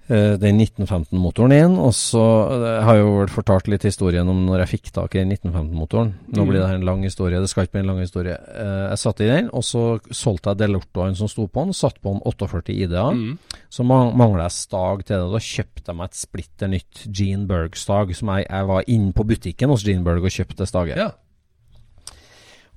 [0.09, 4.63] den 1915-motoren inn, og så eh, jeg har jeg jo fortalt litt historien om når
[4.63, 6.11] jeg fikk tak i den 1915-motoren.
[6.35, 8.35] Nå blir det her en lang historie, det skal ikke bli en lang historie.
[8.35, 12.01] Eh, jeg satt i den, og så solgte jeg Delortoen som sto på den, satt
[12.01, 13.05] på den 48 IDA.
[13.15, 13.63] Mm.
[13.71, 15.31] Så man, mangla jeg stag til det.
[15.31, 19.27] Da kjøpte jeg meg et splitter nytt Jean Berg-stag, som jeg, jeg var inne på
[19.31, 20.99] butikken hos Jean Berg og kjøpte staget.
[20.99, 21.11] Ja.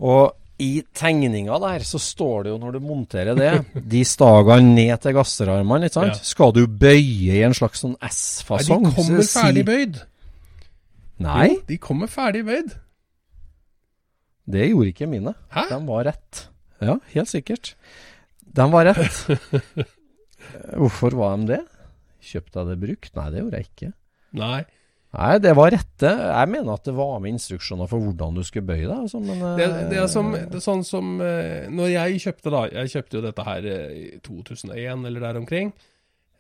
[0.05, 3.53] Og i tegninga der så står det jo når du monterer det,
[3.95, 6.19] de stagene ned til gasserarmene, ikke sant?
[6.21, 6.29] Ja.
[6.31, 8.87] Skal du bøye i en slags sånn S-fasong?
[8.87, 10.01] de kommer ferdig bøyd.
[11.25, 12.73] Nei, Jo, de kommer ferdig bøyd.
[14.51, 15.35] det gjorde ikke mine.
[15.55, 15.67] Hæ?
[15.71, 16.47] De var rett.
[16.85, 17.75] Ja, helt sikkert.
[18.55, 19.21] De var rett.
[20.79, 21.61] Hvorfor var de det?
[22.25, 23.11] Kjøpte jeg det brukt?
[23.17, 23.91] Nei, det gjorde jeg ikke.
[24.39, 24.59] Nei.
[25.15, 26.11] Nei, det var rette.
[26.11, 28.97] Jeg mener at det var med instruksjoner for hvordan du skulle bøye deg.
[29.05, 32.51] Altså, men, Det, eh, det er som, det er sånn som eh, Når jeg kjøpte
[32.55, 35.73] da Jeg kjøpte jo dette her eh, i 2001 eller der omkring.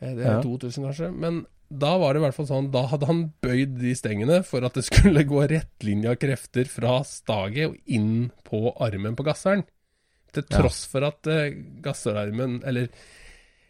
[0.00, 0.40] Det er Ja.
[0.42, 1.12] 2000 kanskje.
[1.14, 4.66] Men da var det i hvert fall sånn Da hadde han bøyd de stengene for
[4.66, 9.64] at det skulle gå rettlinja krefter fra staget og inn på armen på gasseren.
[10.34, 10.58] Til Ja.
[10.58, 11.22] tross for at
[11.80, 12.88] gasserarmen, Eller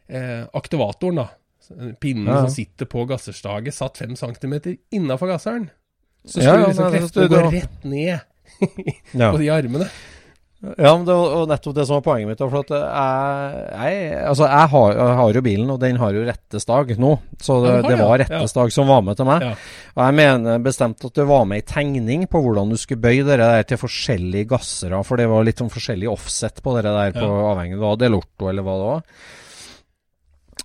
[0.09, 1.29] eh, aktivatoren, da,
[2.01, 5.69] pinnen Ja, som sitter på gasserstaget, satt fem centimeter innafor gasseren.
[6.25, 8.19] Så skulle ja, liksom kreftene gå rett ned
[9.33, 9.89] på de armene.
[10.79, 12.41] Ja, men det var nettopp det som var poenget mitt.
[12.41, 16.25] For at jeg, jeg, altså jeg, har, jeg har jo bilen, og den har jo
[16.25, 17.13] rettestag nå.
[17.43, 19.47] Så det, det var rettestag som var med til meg.
[19.95, 23.27] Og jeg mener bestemt at det var med ei tegning på hvordan du skulle bøye
[23.29, 25.03] det der til forskjellige gassere.
[25.05, 28.65] For det var litt sånn forskjellig offset på det der, på avhengig av Delorto eller
[28.65, 29.09] hva det var.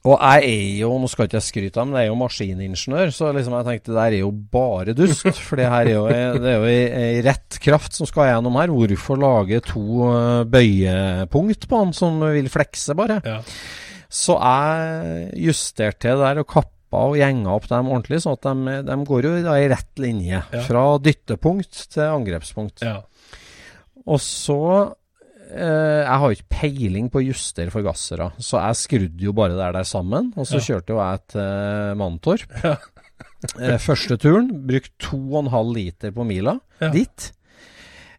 [0.08, 3.12] Og jeg er jo, nå skal ikke jeg skryte av, men jeg er jo maskiningeniør,
[3.12, 5.28] så liksom jeg tenkte det der er jo bare dust.
[5.48, 6.06] For det her er jo,
[6.40, 8.72] det er jo ei, rett kraft som skal gjennom her.
[8.72, 13.20] Hvorfor lage to eh, bøyepunkt på den som vil flekse, bare?
[13.28, 13.42] Ja.
[14.10, 18.78] Så jeg justerte det der og kappa og gjenga opp dem ordentlig, sånn at de,
[18.88, 20.40] de går jo i rett linje.
[20.40, 20.64] Ja.
[20.66, 22.88] Fra dyttepunkt til angrepspunkt.
[22.88, 23.02] Ja.
[24.08, 24.62] Og så
[25.50, 29.72] Jeg har jo ikke peiling på å justere forgassere, så jeg skrudde jo bare der,
[29.80, 30.32] der sammen.
[30.38, 30.66] Og så Ja.
[30.68, 32.56] kjørte jo jeg til Mantorp.
[32.64, 32.76] Ja.
[33.74, 36.90] eh, første turen brukte 2,5 liter på mila Ja.
[36.92, 37.32] dit.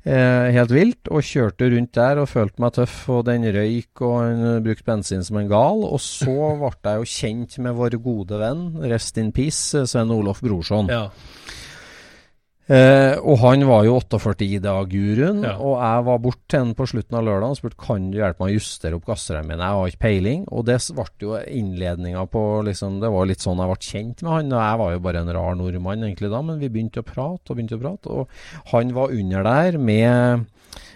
[0.03, 1.09] Eh, helt vilt.
[1.13, 5.23] Og kjørte rundt der og følte meg tøff, og den røyk, og han brukte bensin
[5.23, 5.85] som en gal.
[5.85, 6.25] Og så
[6.59, 10.89] ble jeg jo kjent med vår gode venn, rest in peace, Sven Olof Brorson.
[10.89, 11.11] ja.
[12.71, 15.57] Eh, og han var jo 48 Ida-guruen, Ja.
[15.59, 18.45] og jeg var bort til han på slutten av lørdagen og spurte kan du hjelpe
[18.45, 19.59] meg å justere opp gasserne mine.
[19.59, 20.45] Jeg har ikke peiling.
[20.55, 24.31] Og det ble jo innledninga på liksom, Det var litt sånn jeg ble kjent med
[24.33, 24.53] han.
[24.55, 27.51] Og jeg var jo bare en rar nordmann egentlig da, men vi begynte å prate
[27.51, 28.07] og begynte å prate.
[28.07, 28.29] Og
[28.73, 30.47] han var under der med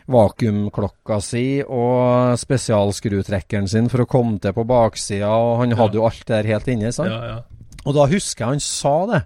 [0.07, 6.05] vakuumklokka si og spesialskrutrekkeren sin for å komme til på baksida, og han hadde jo
[6.07, 6.93] alt det der helt inne.
[6.93, 7.11] sant?
[7.11, 7.41] ja, ja.
[7.85, 9.23] Og da husker jeg han sa det.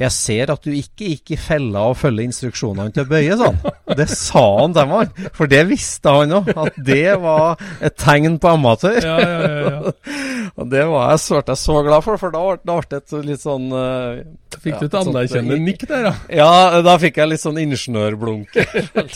[0.00, 3.58] Jeg ser at du ikke gikk i fella og følger instruksjonene til bøye, sånn.
[3.98, 6.48] Det sa han til meg, for det visste han òg.
[6.56, 8.96] At det var et tegn på amatør.
[9.04, 9.92] ja, ja, ja, ja.
[10.62, 13.70] Og det var jeg, jeg så glad for, for da ble det et litt sånn
[13.72, 14.20] uh,
[14.60, 16.12] Fikk du et sånn- anerkjennende nikk der, da?
[16.28, 18.56] Ja, da fikk jeg litt sånn ingeniørblunk.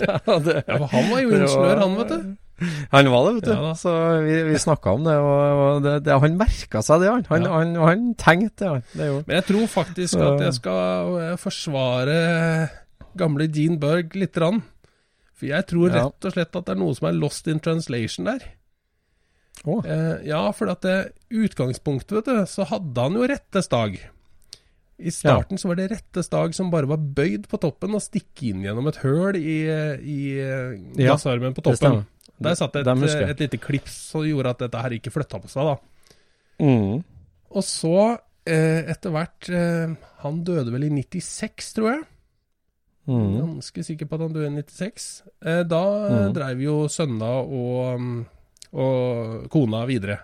[0.06, 2.34] Ja, for han var jo ingeniør, han, vet du.
[2.94, 3.52] Han var det, vet du.
[3.52, 3.92] Ja så
[4.24, 7.24] vi, vi snakka om det, og, og det, det, han merka seg det, han.
[7.28, 7.52] Han, Ja.
[7.58, 8.84] han, han tenkte det, han.
[8.94, 9.24] Det han.
[9.26, 12.16] Men jeg tror faktisk Så- at jeg skal eh, forsvare
[13.16, 14.62] gamle Gene Berg lite grann.
[15.36, 16.06] For jeg tror Ja.
[16.06, 18.40] rett og slett at det er noe som er lost in translation der.
[19.66, 19.80] Oh.
[19.84, 23.98] Eh, ja, for at det utgangspunktet, vet du, så hadde han jo rette stag.
[24.96, 28.48] I starten så var det rette stag som bare var bøyd på toppen og stikke
[28.48, 29.56] inn gjennom et høl i,
[30.00, 32.06] i eh, Ja, gassarmen på toppen.
[32.42, 35.70] Der satt et, et lite klips som gjorde at dette her ikke flytta på seg,
[35.70, 35.76] da.
[36.60, 37.02] Mm.
[37.56, 38.18] Og så,
[38.48, 42.04] eh, etter hvert eh, Han døde vel i 96, tror jeg.
[43.06, 43.36] Mm.
[43.38, 45.22] Ganske sikker på at han døde i 96.
[45.44, 46.32] Eh, da Mm.
[46.34, 48.26] dreiv jo sønna og, mm,
[48.74, 50.18] og kona videre.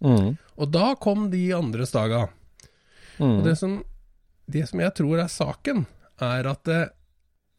[0.00, 0.36] Mm.
[0.58, 2.28] Og da kom de andre staga.
[3.18, 3.38] Mm.
[3.38, 3.82] Og det som,
[4.48, 5.86] det som jeg tror er saken,
[6.22, 6.82] er at det,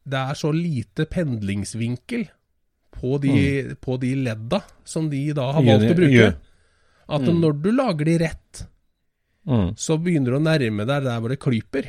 [0.08, 2.30] det er så lite pendlingsvinkel
[3.00, 6.30] på de, på de ledda som de da har valgt å bruke.
[7.10, 7.40] At Mm.
[7.42, 8.66] når du lager de rett,
[9.50, 9.72] Mm.
[9.80, 11.88] så begynner du å nærme deg der hvor det klyper.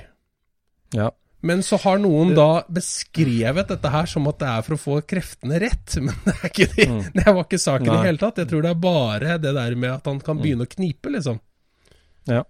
[0.94, 1.11] Ja.
[1.42, 4.96] Men så har noen da beskrevet dette her som at det er for å få
[5.09, 5.96] kreftene rett.
[6.05, 7.03] Men det er ikke de, Mm.
[7.16, 7.94] Det var ikke saken i Nei.
[7.94, 8.40] i det hele tatt.
[8.42, 11.40] Jeg tror det er bare det der med at han kan begynne å knipe, liksom.
[12.29, 12.42] Ja.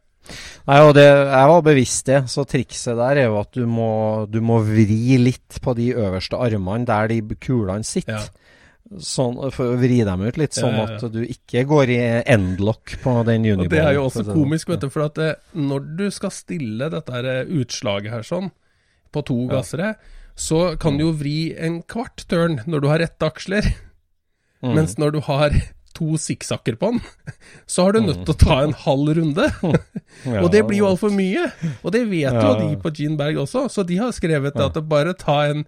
[0.69, 4.27] Nei, og det, jeg var bevisst det, så trikset der er jo at du må,
[4.31, 8.19] du må vri litt på de øverste armene der de kulene sitter.
[8.21, 8.50] Ja.
[8.99, 13.13] Sånn, for å vri dem ut litt, sånn at du ikke går i endlock på
[13.29, 14.41] den Og det er jo også det sånn.
[14.43, 15.21] komisk, vet du, for at
[15.55, 18.51] når du skal stille dette her eh, utslaget her sånn,
[19.13, 19.93] på to gassere,
[20.35, 23.75] så kan du jo vri en kvart tørn når du har rette aksler,
[24.63, 24.75] Mm.
[24.75, 25.51] mens når du har
[25.95, 27.01] to sikksakker på den,
[27.67, 28.25] så har du nødt Mm.
[28.27, 29.47] til å ta en halv runde.
[30.43, 31.47] Og det blir jo altfor mye.
[31.83, 34.83] Og det vet jo de på Gene Berg også, så de har skrevet at det
[34.89, 35.65] bare ta en,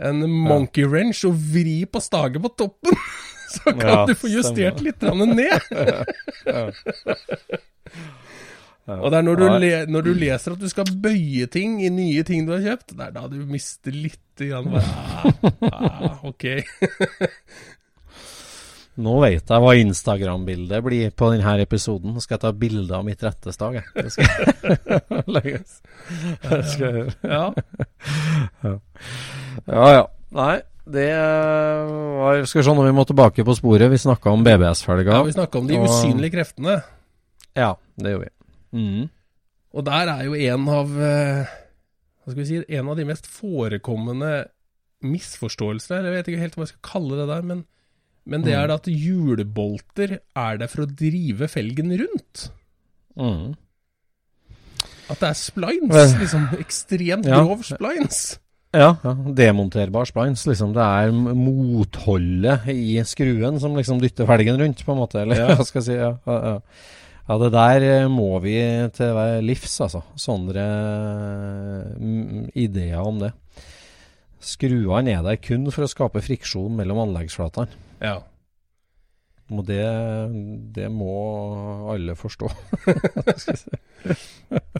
[0.00, 2.96] en monkey wrench og vri på staget på toppen.
[3.50, 4.86] Så kan Ja, du få justert stemmer.
[4.86, 5.02] litt
[5.34, 5.60] ned.
[8.90, 11.88] Og det er når du, le, når du leser at du skal bøye ting i
[11.94, 16.44] nye ting du har kjøpt, det er da du mister litt grann ah, Ok.
[19.00, 22.12] Nå vet jeg hva Instagram-bildet blir på denne episoden.
[22.16, 23.72] Nå skal jeg ta bilde av mitt rettestag.
[23.78, 23.86] jeg.
[23.94, 24.28] Det skal
[25.38, 25.70] legges.
[26.42, 27.14] Det skal jeg gjøre.
[27.30, 27.46] Ja.
[29.66, 30.02] Ja ja.
[30.30, 33.90] Nei, det var Skal vi se når vi må tilbake på sporet.
[33.90, 35.18] Vi snakka om BBS-felga.
[35.18, 36.82] ja, vi snakka om de Og- usynlige kreftene.
[37.56, 38.78] Ja, det gjorde vi.
[38.80, 39.08] Mm.
[39.74, 41.44] Og der er jo en av eh,
[42.22, 44.46] Hva skal vi si En av de mest forekommende
[45.02, 47.64] misforståelsene, Jeg vet ikke helt hva jeg skal kalle det der, men
[48.26, 52.50] Men det er da at hjulbolter er der for å drive felgen rundt.
[53.16, 53.56] Mm.
[55.10, 56.12] At det er splines.
[56.20, 57.40] Liksom ekstremt ja.
[57.40, 58.38] grov splines.
[58.70, 60.44] Ja, ja, demonterbar splines.
[60.46, 60.72] Liksom.
[60.76, 65.24] Det er motholdet i skruen som liksom dytter felgen rundt, på en måte.
[65.24, 65.54] Eller Ja.
[65.58, 65.98] hva skal jeg si.
[65.98, 66.54] Ja, ja,
[67.26, 67.38] ja.
[67.42, 68.56] det der eh, må vi
[68.94, 70.04] til livs, altså.
[70.14, 70.66] Sånne
[71.98, 73.32] mm, ideer om det.
[74.40, 77.68] Skruene er der kun for å skape friksjon mellom anleggsflatene.
[78.00, 78.20] Ja.
[79.50, 79.82] Og det,
[80.76, 81.14] det må
[81.90, 82.50] alle forstå.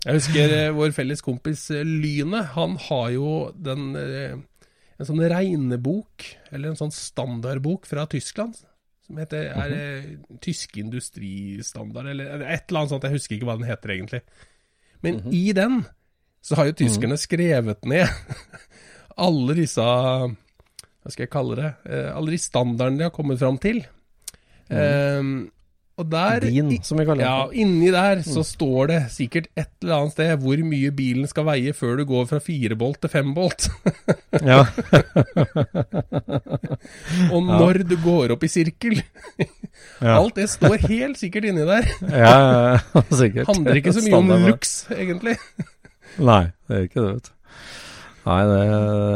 [0.04, 2.04] Jeg husker eh, vår felles kompis Lynet.
[2.04, 2.44] Lyne.
[2.54, 4.38] Han har jo den eh,
[5.00, 8.58] en sånn regnebok, eller en sånn standardbok fra Tyskland,
[9.06, 10.10] som heter er, eh,
[10.44, 13.06] Tysk industristandard, eller et eller annet sånt.
[13.08, 14.22] Jeg husker ikke hva den heter egentlig.
[15.02, 15.80] Men i den
[16.44, 18.08] så har jo tyskerne skrevet ned
[19.26, 21.72] alle disse Hva skal jeg kalle det?
[21.88, 23.82] Eh, alle de standardene de har kommet fram til.
[24.70, 25.22] Eh,
[26.00, 27.28] og der Din, som vi kaller det.
[27.28, 31.44] ja, inni der så står det sikkert et eller annet sted hvor mye bilen skal
[31.44, 33.68] veie før du går fra firebolt til fembolt.
[34.40, 34.62] Ja.
[37.34, 38.94] og når du går opp i sirkel.
[40.00, 40.14] Ja.
[40.16, 41.84] Alt det står helt sikkert inni der.
[42.00, 43.46] ja, ja, ja, sikkert.
[43.48, 45.36] Handler ikke så mye om looks, egentlig.
[46.20, 47.32] Nei, det er ikke det, vet du.
[48.26, 48.60] Nei, det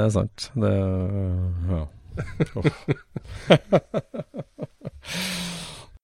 [0.04, 0.38] er sant.
[0.60, 0.72] Det
[1.72, 1.82] Ja.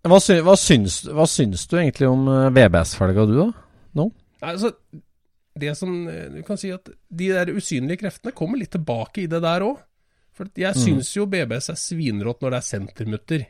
[0.09, 3.49] Hva, sy hva, syns, hva syns du egentlig om eh, VBS-felga, du, da?
[4.01, 4.09] Nei,
[4.55, 4.71] Altså,
[5.61, 9.29] det som eh, Du kan si at de der usynlige kreftene kommer litt tilbake i
[9.31, 9.77] det der òg.
[10.33, 10.81] For jeg Mm.
[10.81, 13.43] syns jo BBS er svinrått når det er sentermutter.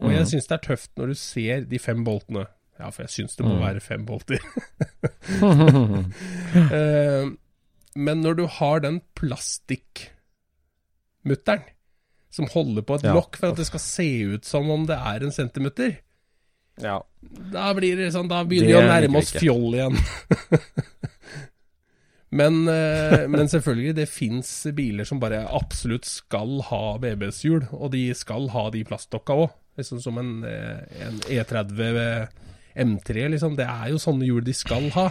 [0.00, 0.28] Og jeg Mm.
[0.30, 2.46] syns det er tøft når du ser de fem boltene.
[2.78, 3.64] Ja, for jeg syns det må Mm.
[3.66, 4.38] være fem bolter.
[5.42, 6.04] uh,
[7.96, 11.62] men når du har den plastikkmutteren
[12.30, 13.14] som holder på et Ja.
[13.16, 15.98] lokk for at det skal se ut som om det er en centimeter.
[16.80, 17.00] ja.
[17.52, 19.96] da blir det sånn Da begynner vi å nærme oss fjoll igjen.
[22.38, 28.12] men, eh, men selvfølgelig, det fins biler som bare absolutt skal ha BBS-hjul, og de
[28.14, 29.50] skal ha de plastdokka òg.
[29.78, 32.28] Liksom som en, eh, en E30
[32.78, 33.56] M3, liksom.
[33.56, 35.10] Det er jo sånne hjul de skal ha.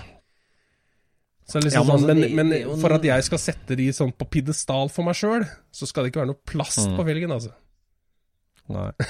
[1.47, 4.11] Så liksom Ja, men sånn, altså, men, men for at jeg skal sette de sånn
[4.11, 6.97] på pidestall for meg sjøl, så skal det ikke være noe plast Mm.
[6.99, 7.53] på felgen, altså.
[8.67, 8.91] Nei.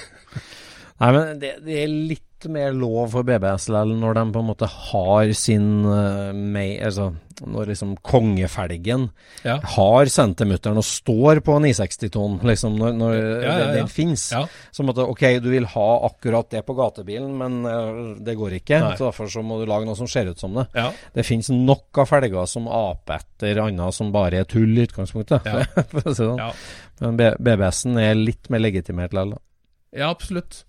[0.97, 4.47] Nei, men det, det er litt mer lov for BBS likevel når de på en
[4.51, 7.07] måte har sin uh, mei, Altså
[7.37, 9.07] når liksom kongefelgen
[9.45, 9.59] Ja.
[9.75, 14.27] har centimeteren og står på 960-ton, liksom, når, når Ja, ja, den fins.
[14.73, 18.81] Så måtte, ok, du vil ha akkurat det på gatebilen, men uh, det går ikke.
[18.81, 18.95] Nei.
[18.97, 20.65] Så Derfor så må du lage noe som ser ut som det.
[21.13, 25.45] Det finnes nok av felger som aper etter annet som bare er tull i utgangspunktet.
[25.45, 25.61] Ja.
[25.93, 26.41] for å si det sånn.
[26.41, 26.49] Ja.
[27.05, 29.37] Men BBS-en er litt mer legitimert likevel.
[29.37, 29.43] da.
[29.97, 30.63] Ja, absolutt.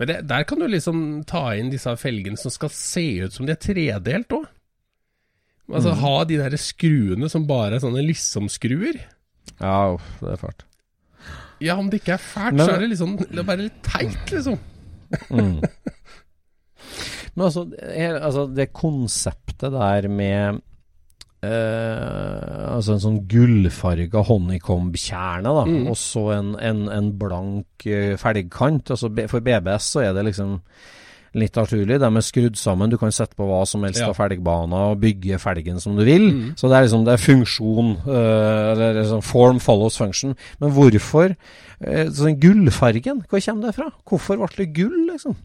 [0.00, 3.44] Men det, der kan du liksom ta inn disse felgene som skal se ut som
[3.46, 4.46] de er tredelt òg.
[5.70, 8.96] Altså ha de der skruene som bare er sånne liksom-skruer.
[9.60, 10.64] Ja, uff, det er fælt.
[11.60, 13.82] Ja, om det ikke er fælt, Men- så er det liksom Det er bare litt
[13.84, 14.56] teit, liksom.
[15.28, 15.60] Mm.
[17.36, 20.62] Men altså, her, altså, det konseptet der med
[21.42, 25.88] eh, Altså en sånn gullfarga honeycomb-kjerne, da, Mm.
[25.90, 28.90] og så en, en, en blank uh, felgkant.
[28.94, 30.60] Altså, for BBS så er det liksom
[31.34, 31.98] litt naturlig.
[32.00, 32.90] De er skrudd sammen.
[32.90, 34.08] Du kan sette på hva som helst Ja.
[34.10, 36.30] av felgbaner og bygge felgen som du vil.
[36.32, 36.54] Mm.
[36.58, 40.34] Så det er liksom det er funksjon, uh, eller liksom form follows function.
[40.60, 43.22] Men hvorfor uh, sånn gullfargen?
[43.28, 43.90] Hvor kommer det fra?
[44.08, 45.36] Hvorfor ble det gull, liksom?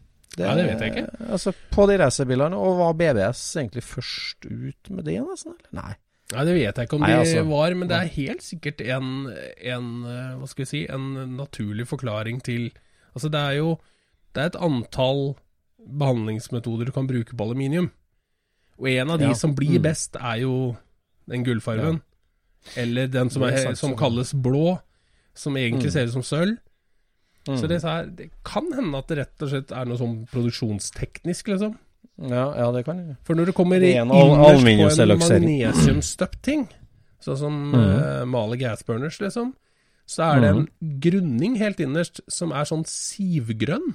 [0.44, 1.30] Ja, det vet jeg ikke.
[1.32, 2.56] Altså, på de racerbilene.
[2.56, 5.54] Og var BBS egentlig først ut med det, nesten?
[5.56, 5.72] Eller?
[5.82, 5.94] Nei.
[6.34, 7.42] Nei, det vet jeg ikke om Nei, de altså.
[7.46, 9.10] var, men det er helt sikkert en,
[9.62, 12.64] en eh, Hva skal vi si En naturlig forklaring til
[13.14, 13.76] Altså, det er jo
[14.34, 15.36] Det er et antall
[15.86, 17.90] behandlingsmetoder du kan bruke på aluminium.
[18.78, 19.34] Og en av de Ja.
[19.34, 19.82] som blir Mm.
[19.82, 20.76] best, er jo
[21.30, 22.02] den gullfargen.
[22.76, 24.80] Eller den som, er er, som kalles blå,
[25.34, 25.92] som egentlig Mm.
[25.92, 26.58] ser ut som sølv.
[27.46, 27.58] Mm.
[27.60, 31.52] Så det, er, det kan hende at det rett og slett er noe sånn produksjonsteknisk,
[31.52, 31.76] liksom.
[32.26, 36.42] ja, ja, det kan jo For når det kommer Det er innerst på en magnesiumstøpt
[36.42, 36.66] ting,
[37.22, 37.78] sånn som mm.
[37.78, 39.54] uh, Male gasburners, liksom,
[40.06, 40.66] så er det en
[41.02, 43.94] grunning helt innerst som er sånn sivgrønn.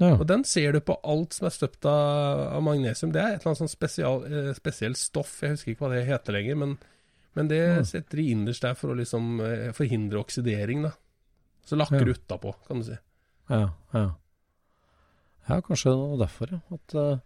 [0.00, 0.14] Ja.
[0.14, 3.12] Og den ser du på alt som er støpt av, av magnesium.
[3.12, 6.06] Det er et eller annet sånn spesial, eh, spesielt stoff, jeg husker ikke hva det
[6.08, 6.72] heter lenger, men,
[7.36, 7.82] men det ja.
[7.84, 10.94] setter de innerst der for å liksom eh, forhindre oksidering, da.
[11.66, 12.14] Så lakker Ja.
[12.14, 12.98] utapå, kan du si.
[13.50, 14.10] Ja, ja.
[15.48, 16.60] Ja, kanskje det var derfor, ja.
[16.72, 17.18] At, uh,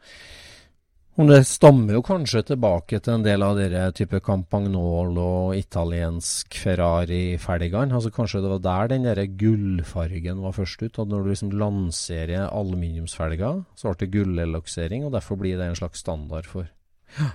[1.29, 7.95] det stammer jo kanskje tilbake til en del av dere type Campagnol og italiensk Ferrari-felgene.
[7.95, 10.99] Altså kanskje det var der den der gullfargen var først ut.
[10.99, 15.79] At når du liksom lanserer aluminiumsfelger, så ble det gullelaksering, og derfor blir det en
[15.79, 16.67] slags standard for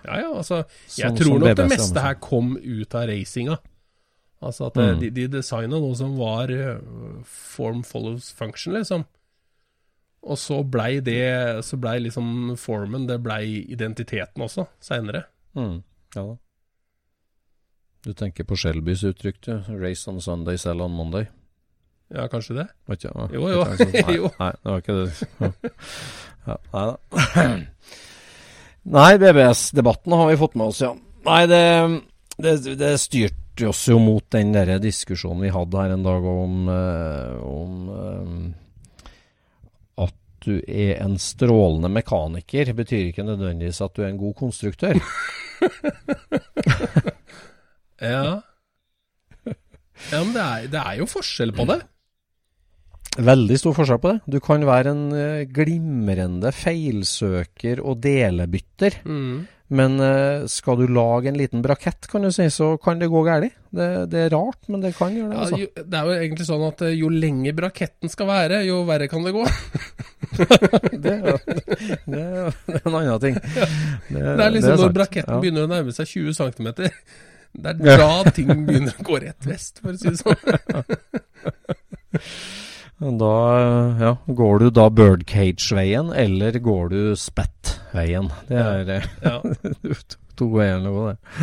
[0.03, 0.65] Ja, ja, altså
[0.97, 3.59] Jeg Sånn tror nok det meste her kom ut av racinga.
[4.41, 4.99] Altså at Mm.
[5.01, 6.77] de, de designa noe som var eh,
[7.25, 9.05] form follows function, liksom.
[10.23, 15.23] Og så blei det Så blei liksom formen Det blei identiteten også, seinere.
[15.55, 15.83] mm.
[16.15, 16.37] Ja da.
[18.03, 19.51] Du tenker på Shelbys uttrykk, du.
[19.75, 21.27] 'Race on Sunday, sell on Monday'.
[22.15, 22.67] Ja, kanskje det?
[22.87, 23.63] Var ikke, Jo, jo.
[23.65, 25.53] sånn- Nei, nei, det var ikke det.
[26.47, 27.59] Ja, nei da.
[28.89, 30.93] Nei, BBS-debatten har vi fått med oss, ja.
[31.25, 32.01] Nei, det,
[32.41, 33.35] det, det styrte
[33.67, 38.27] oss jo mot den der diskusjonen vi hadde her en dag om, eh, om eh,
[40.07, 44.95] at du er en strålende mekaniker, betyr ikke nødvendigvis at du er en god konstruktør.
[47.99, 48.39] Ja.
[50.09, 51.81] Ja, men det er, det er jo forskjell på det.
[53.19, 54.19] Veldig stor forskjell på det.
[54.31, 59.01] Du kan være en eh, glimrende feilsøker og delebytter.
[59.03, 59.41] Mm.
[59.69, 63.19] Men eh, skal du lage en liten brakett, kan du si, så kan det gå
[63.27, 63.53] galt.
[63.69, 65.35] Det, det er rart, men det kan gjøre det.
[65.37, 65.57] Ja, Altså.
[65.61, 69.05] jo, det er jo egentlig sånn at eh, jo lenger braketten skal være, jo verre
[69.11, 69.43] kan det gå.
[71.05, 71.37] Det, er
[72.09, 73.37] det, er er en annen ting.
[73.37, 75.39] Det, Det er liksom når braketten Ja.
[75.43, 76.67] begynner å nærme seg 20 cm.
[77.59, 80.39] Det er da ting begynner å gå rett vest, for å si det sånn.
[82.99, 88.27] Da ja, går du da birdcage-veien, eller går du spett-veien.
[88.49, 89.37] Det er eh, Ja.
[90.35, 91.37] to veier å gå, det.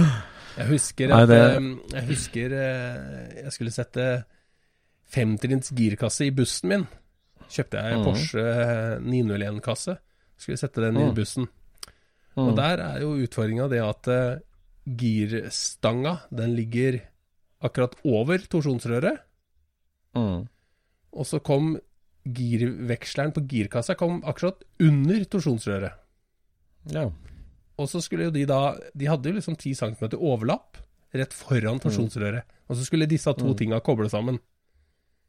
[0.57, 4.07] Jeg husker Nei, at det- eh, Jeg husker eh, jeg skulle sette
[5.13, 6.87] femtrinns girkasse i bussen min.
[7.49, 8.05] Kjøpte jeg Mhm.
[8.05, 8.45] Porsche
[9.07, 9.97] 901-kasse.
[10.37, 11.15] Skulle sette den i Mhm.
[11.15, 11.49] bussen.
[12.37, 12.49] Mm.
[12.51, 14.43] Og der er jo utfordringa det at
[14.87, 17.01] girstanga, den ligger
[17.65, 19.19] akkurat over torsjonsrøret.
[20.15, 20.49] Mm.
[21.17, 21.77] Og så kom
[22.27, 25.95] girveksleren på girkassa kom akkurat under torsjonsrøret.
[26.93, 27.07] Ja.
[27.79, 30.79] Og så skulle jo de da De hadde jo liksom 10 cm overlapp
[31.17, 32.43] rett foran torsjonsrøret.
[32.69, 33.57] Og så skulle disse to Mm.
[33.57, 34.39] tinga koble sammen.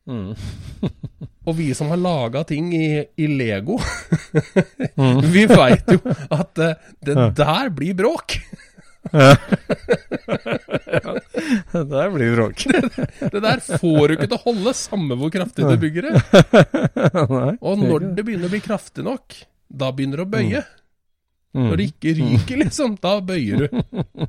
[0.08, 0.34] Mm.
[1.48, 3.78] Og vi som har laga ting i, i Lego,
[4.98, 5.22] Mm.
[5.32, 6.00] vi veit jo
[6.34, 6.74] at eh,
[7.06, 8.40] det der blir bråk.
[11.72, 12.64] Det der blir bråk.
[13.32, 16.16] Det der får du ikke til å holde, samme hvor kraftig du bygger det.
[17.68, 19.38] Og når det begynner å bli kraftig nok,
[19.68, 20.64] da begynner det å bøye.
[21.58, 21.64] Mm.
[21.70, 23.68] Når det ikke ryker, liksom, da bøyer du.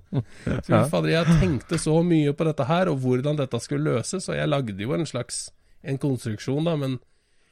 [0.66, 4.38] Så fader, jeg tenkte så mye på dette her, og hvordan dette skulle løses, og
[4.38, 5.48] jeg lagde jo en slags
[5.88, 6.96] en konstruksjon, da, men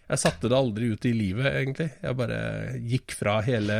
[0.06, 1.90] jeg satte det aldri ut i livet, egentlig.
[2.02, 2.40] Jeg bare
[2.86, 3.78] gikk fra hele,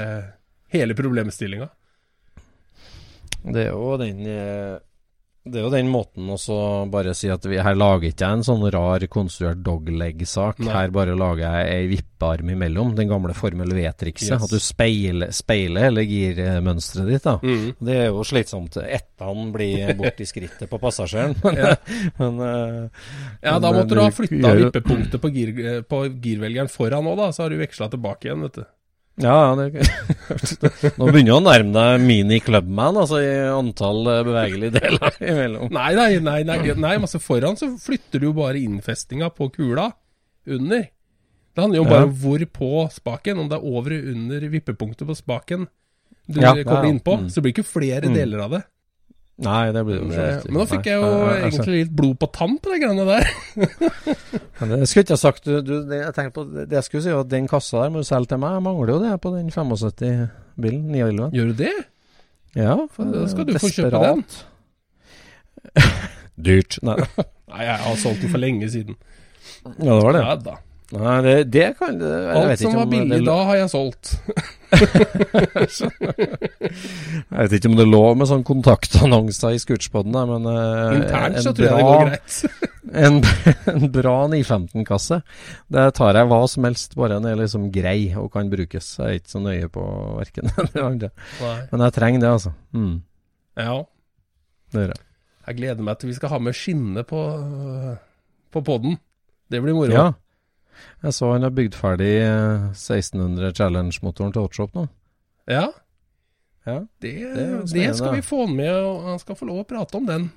[0.75, 1.69] hele problemstillinga.
[3.47, 4.77] Det er jo den eh,
[5.47, 6.57] Det er jo den måten å
[6.91, 10.59] bare si at vi, her lager ikke jeg en sånn rar konstruert dogleg-sak.
[10.67, 12.97] Her bare lager jeg ei vippearm imellom.
[12.99, 14.33] Den gamle Formel V-trikset.
[14.33, 14.43] Yes.
[14.43, 17.23] At du speiler, speiler hele girmønsteret ditt.
[17.29, 17.77] da Mm.
[17.79, 18.81] Det er jo slitsomt.
[18.83, 21.37] Ettan blir borti skrittet på passasjeren.
[21.45, 21.77] Men, Ja.
[22.19, 22.89] men uh,
[23.43, 25.55] Ja, da Men, måtte du ha flytta vippepunktet på, gir,
[25.87, 28.67] på girvelgeren foran òg, da, så har du veksla tilbake igjen, vet du.
[29.17, 29.87] Ja, ja, det
[30.99, 35.71] Nå begynner du å nærme deg mini Clubman, altså i antall eh, bevegelige deler imellom.
[35.73, 39.89] Nei, nei, nei, nei, nei altså foran så flytter du jo bare innfestinga på kula
[40.53, 40.85] under.
[41.57, 41.97] Det handler jo om Ja.
[42.03, 45.65] bare hvor på spaken, om det er over eller under vippepunktet på spaken
[46.29, 46.93] du Ja, kommer ja, ja.
[46.93, 47.17] innpå.
[47.23, 47.29] Mm.
[47.31, 48.15] Så det blir ikke flere Mm.
[48.19, 48.63] deler av det.
[49.45, 50.47] Nei, det blir jo ikke selvsagt.
[50.49, 53.05] Men nå fikk jeg jo nei, jeg egentlig litt blod på tann på de greiene
[53.05, 53.27] der.
[54.63, 55.45] Men det skulle ikke jeg sagt.
[55.45, 58.01] Du, du, det, jeg tenkte på, det jeg skulle si, at den kassa der må
[58.01, 58.55] du selge til meg.
[58.57, 60.87] Jeg mangler jo det på den 75-bilen.
[60.89, 61.29] 911.
[61.37, 61.75] Gjør du det?
[62.57, 64.25] Ja, For da skal du få kjøpe den.
[66.49, 66.79] Dyrt.
[66.89, 66.97] Nei,
[67.53, 68.97] Nei, jeg har solgt den for lenge siden.
[69.67, 70.25] ja, det var det.
[70.25, 70.57] Ja da.
[70.95, 74.13] Nei, det, det kan det, Alt vet som var billig da, har jeg solgt.
[77.27, 81.53] Jeg vet ikke om det lå med sånn kontaktannonser i Scootspoden, men eh, Internt så
[81.57, 82.39] tror jeg det går greit.
[82.97, 83.17] En,
[83.67, 85.17] en bra 915-kasse.
[85.75, 88.93] Det tar jeg hva som helst, bare den er liksom grei og kan brukes.
[89.01, 89.83] Jeg er ikke så nøye på
[90.21, 91.11] verken det eller andre.
[91.73, 92.53] Men jeg trenger det, altså.
[92.79, 92.95] Mm,
[93.59, 93.75] Ja.
[94.73, 95.03] det gjør jeg.
[95.49, 97.21] Jeg gleder meg til vi skal ha med skinne på,
[98.55, 98.97] på podden.
[99.51, 99.93] Det blir moro.
[99.93, 100.07] Ja.
[101.03, 104.87] Jeg så han har bygd ferdig eh, 1600 Challenge-motoren til Hotshop nå.
[105.49, 105.69] Ja,
[106.67, 106.81] Ja.
[107.01, 110.07] det, det, det, skal vi få med, og han skal få lov å prate om
[110.09, 110.31] den.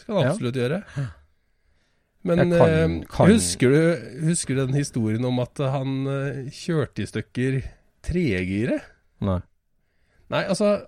[0.00, 0.30] Skal han Ja.
[0.32, 0.82] absolutt gjøre.
[2.24, 7.02] Men kan- eh, kan- Husker, du, husker du den historien om at han eh, kjørte
[7.04, 7.60] i stykker
[8.02, 8.80] tregiret?
[9.20, 9.40] Nei.
[10.30, 10.86] Nei, altså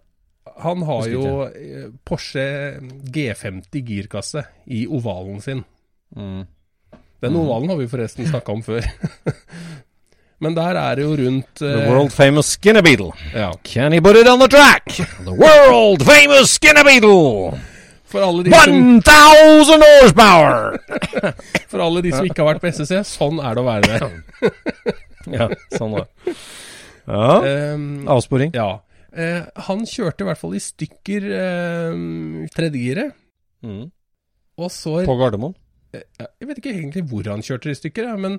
[0.60, 2.80] Han har jo eh, Porsche
[3.12, 5.64] G50 girkasse i ovalen sin.
[6.16, 6.46] Mm.
[7.20, 8.86] Den ovalen har vi forresten snakka om før.
[10.40, 13.12] Men der er det jo rundt The eh, world famous Skinner Beetle.
[13.34, 13.50] Ja.
[13.64, 14.86] Can he put it on the track?
[15.20, 17.60] The world famous Skinner Beetle!
[18.10, 20.78] For alle, de som, 1000 horsepower!
[21.70, 24.16] for alle de som ikke har vært på SSC, sånn er det å være der.
[25.36, 25.46] ja,
[25.76, 26.06] sånn det.
[27.04, 27.36] Ja.
[27.76, 28.54] Um, Avsporing.
[28.56, 28.80] ja.
[29.10, 31.94] Uh, han kjørte i hvert fall i stykker uh,
[32.54, 33.14] tredjegiret.
[33.66, 33.88] Mm.
[34.60, 35.54] Og så På Gardermoen.
[35.96, 36.04] Eh,
[36.40, 38.38] Jeg vet ikke egentlig hvor han kjørte i stykker, men,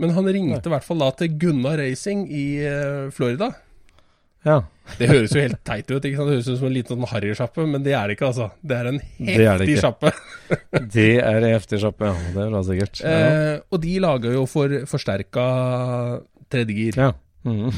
[0.00, 3.50] men han ringte i hvert fall da til Gunnar Racing i eh, Florida.
[4.46, 4.62] Ja.
[4.96, 7.82] Det høres jo helt teit ut, det høres ut som en liten sånn harrysjappe, men
[7.84, 8.46] det er det ikke, altså.
[8.64, 10.12] Det er en Det det heftig sjappe.
[10.96, 12.14] Det er en heftig sjappe, ja.
[12.34, 13.02] Det er bra sikkert.
[13.04, 13.18] Ja.
[13.18, 15.44] Eh, og de lager jo for forsterka
[16.50, 16.96] tredjegir.
[17.04, 17.12] ja.
[17.40, 17.70] Mm.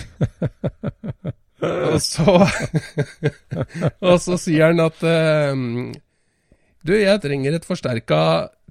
[1.63, 2.33] Og så
[4.09, 5.61] Og så sier han at eh,
[6.83, 8.19] Du, jeg trenger et forsterka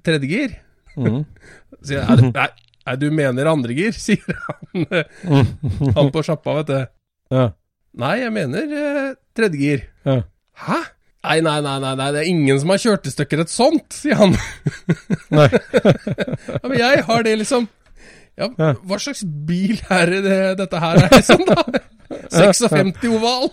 [0.04, 0.56] tredjegir.
[0.96, 1.22] Mm.
[1.86, 2.48] Sier jeg, er nei,
[2.86, 5.06] nei, du mener andregir, sier han, eh,
[5.96, 6.80] han på sjappa, vet du.
[7.32, 7.46] Ja.
[8.02, 9.86] Nei, jeg mener eh, tredjegir.
[10.08, 10.18] Ja.
[10.66, 10.80] Hæ?
[11.22, 14.18] Nei, nei, nei, nei, det er ingen som har kjørt i stykker et sånt, sier
[14.18, 14.32] han.
[15.38, 15.46] Nei.
[15.52, 17.68] Ja, men jeg har det, liksom.
[18.40, 21.62] Ja, hva slags bil er det- dette her er, liksom, da?
[22.32, 23.52] 56 oval.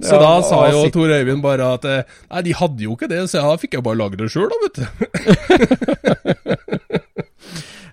[0.00, 0.96] Så Ja, da sa jo sikkert.
[0.96, 3.84] Tor Øyvind bare at eh, Nei, de hadde jo ikke det, så da fikk jeg
[3.86, 4.86] bare lage det sjøl, da, vet du.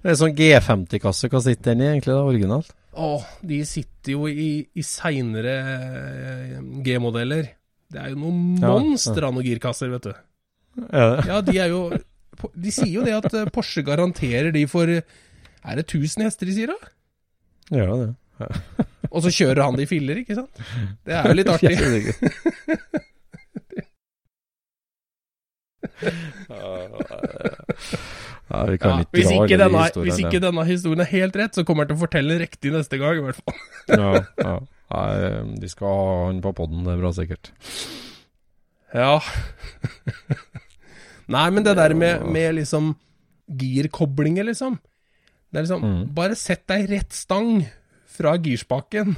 [0.04, 1.30] Det er sånn G50-kasse.
[1.32, 2.74] Hva sitter den i egentlig, da, originalt?
[3.00, 3.12] Å,
[3.48, 5.54] de sitter jo i, i seinere
[6.84, 7.48] G-modeller.
[7.94, 10.14] Det er jo noen Ja, monstre av noen girkasser, vet du.
[10.92, 11.84] Ja, de er jo
[12.58, 16.56] De sier jo det at eh, Porsche garanterer de for Er det 1000 hester de
[16.58, 16.78] sier da?
[17.72, 18.08] Ja, det.
[19.14, 20.62] Og så kjører han det i filler, ikke sant?
[21.06, 21.76] Det er jo litt artig.
[28.50, 31.56] Ja, vi kan Ja, hvis, ikke denne, historiene hvis ikke denne historien er helt rett,
[31.58, 33.60] så kommer han til å fortelle den riktig neste gang, i hvert fall.
[33.90, 34.10] ja,
[34.44, 34.56] ja.
[34.94, 35.14] Nei,
[35.58, 37.48] de skal ha han på podden, det er bra sikkert.
[38.94, 39.16] Ja.
[41.34, 42.92] Nei, men det der med, med liksom
[43.50, 44.78] girkoblinger, liksom.
[45.50, 46.04] Det er liksom Mm.
[46.14, 47.64] Bare sett deg rett stang
[48.14, 49.16] fra girspaken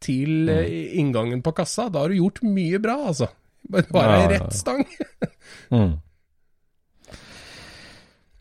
[0.00, 0.50] til Mm.
[0.52, 1.88] eh, inngangen på kassa.
[1.90, 3.28] Da har du gjort mye bra, altså.
[3.68, 4.28] Bare, Ja, ja, ja.
[4.38, 4.84] rett stang.
[5.72, 5.96] Mm.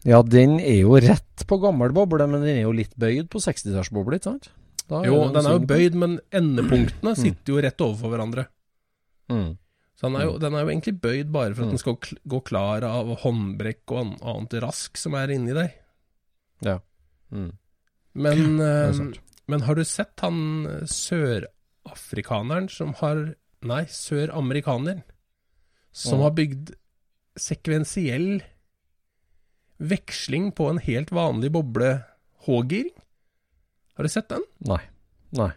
[0.05, 3.41] Ja, den er jo rett på gammel boble, men den er jo litt bøyd på
[3.41, 4.51] 60-tallsboble, ikke sant?
[4.89, 8.43] Jo, det den er jo bøyd, men endepunktene sitter jo rett overfor hverandre.
[9.33, 9.55] Mm.
[9.97, 11.73] Så den er, jo, den er jo egentlig bøyd bare for at Mm.
[11.73, 11.97] den skal
[12.35, 15.71] gå klar av håndbrekk og annet rask som er inni der.
[16.61, 16.77] Ja.
[17.33, 17.51] Mm.
[18.13, 19.11] Men, er eh.
[19.47, 20.37] Men har du sett han
[20.89, 23.35] sørafrikaneren som har
[23.65, 24.99] Nei, søramerikaneren.
[25.95, 26.23] Som Mm.
[26.23, 26.67] har bygd
[27.35, 28.43] sekvensiell
[29.81, 32.03] veksling på en helt vanlig boble
[32.45, 32.91] H-giring.
[33.97, 34.43] Har du sett den?
[34.67, 34.81] Nei.
[35.35, 35.49] Nei.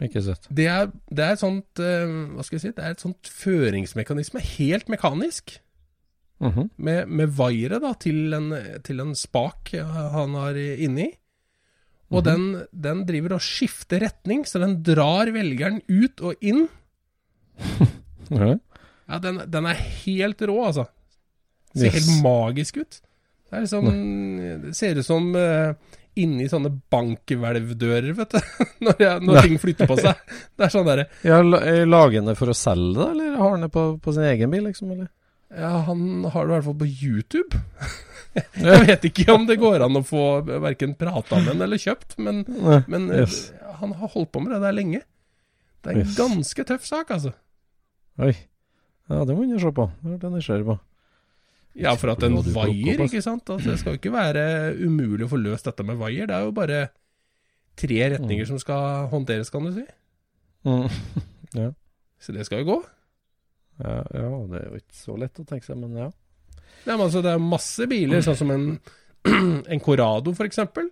[0.00, 0.46] Ikke sett.
[0.48, 2.70] Det er, det er et sånt eh, Hva skal jeg si?
[2.72, 4.40] Det er et sånt føringsmekanisme.
[4.56, 5.58] Helt mekanisk.
[6.42, 6.70] Mhm.
[6.76, 8.48] med, med vaiere da, til en,
[8.82, 11.12] til en spak han har inni.
[12.12, 16.66] Og den, den driver og skifter retning, så den drar velgeren ut og inn.
[18.32, 19.18] Ja.
[19.20, 20.86] Den, den er helt rå, altså.
[21.74, 21.96] Ser Yes.
[21.98, 23.00] helt magisk ut.
[23.50, 23.88] Det er liksom
[24.62, 25.74] Det ser ut som uh,
[26.16, 28.38] inni sånne bankhvelvdører, vet du.
[28.86, 30.22] når jeg, når ting flytter på seg.
[30.56, 33.50] Det er sånn derre Ja, er Lager han det for å selge det, eller har
[33.56, 34.94] han det på, på sin egen bil, liksom?
[34.96, 35.10] Eller?
[35.52, 37.60] Ja, han har det i hvert fall på YouTube.
[38.56, 42.14] Jeg vet ikke om det går an å få verken prata med han eller kjøpt,
[42.24, 42.38] men,
[42.88, 43.50] men Yes.
[43.82, 45.02] han har holdt på med det der lenge.
[45.84, 46.14] Det er en Yes.
[46.16, 47.34] ganske tøff sak, altså.
[48.22, 48.32] Oi.
[49.12, 49.90] Ja, det må du se på.
[50.00, 50.78] Det ble jeg nysgjerrig på.
[51.82, 53.48] Ja, for at en vaier, ikke sant.
[53.52, 54.42] Altså, det skal jo ikke være
[54.80, 56.28] umulig å få løst dette med vaier.
[56.28, 56.80] Det er jo bare
[57.80, 59.84] tre retninger som skal håndteres, kan du si.
[60.68, 61.72] Mm.
[62.22, 62.76] Så det skal jo gå.
[63.82, 66.10] Ja, ja, det er jo ikke så lett å tenke seg, men ja.
[66.86, 68.66] Nei, men altså, det er masse biler, sånn som en,
[69.72, 70.88] en Corrado, eksempel.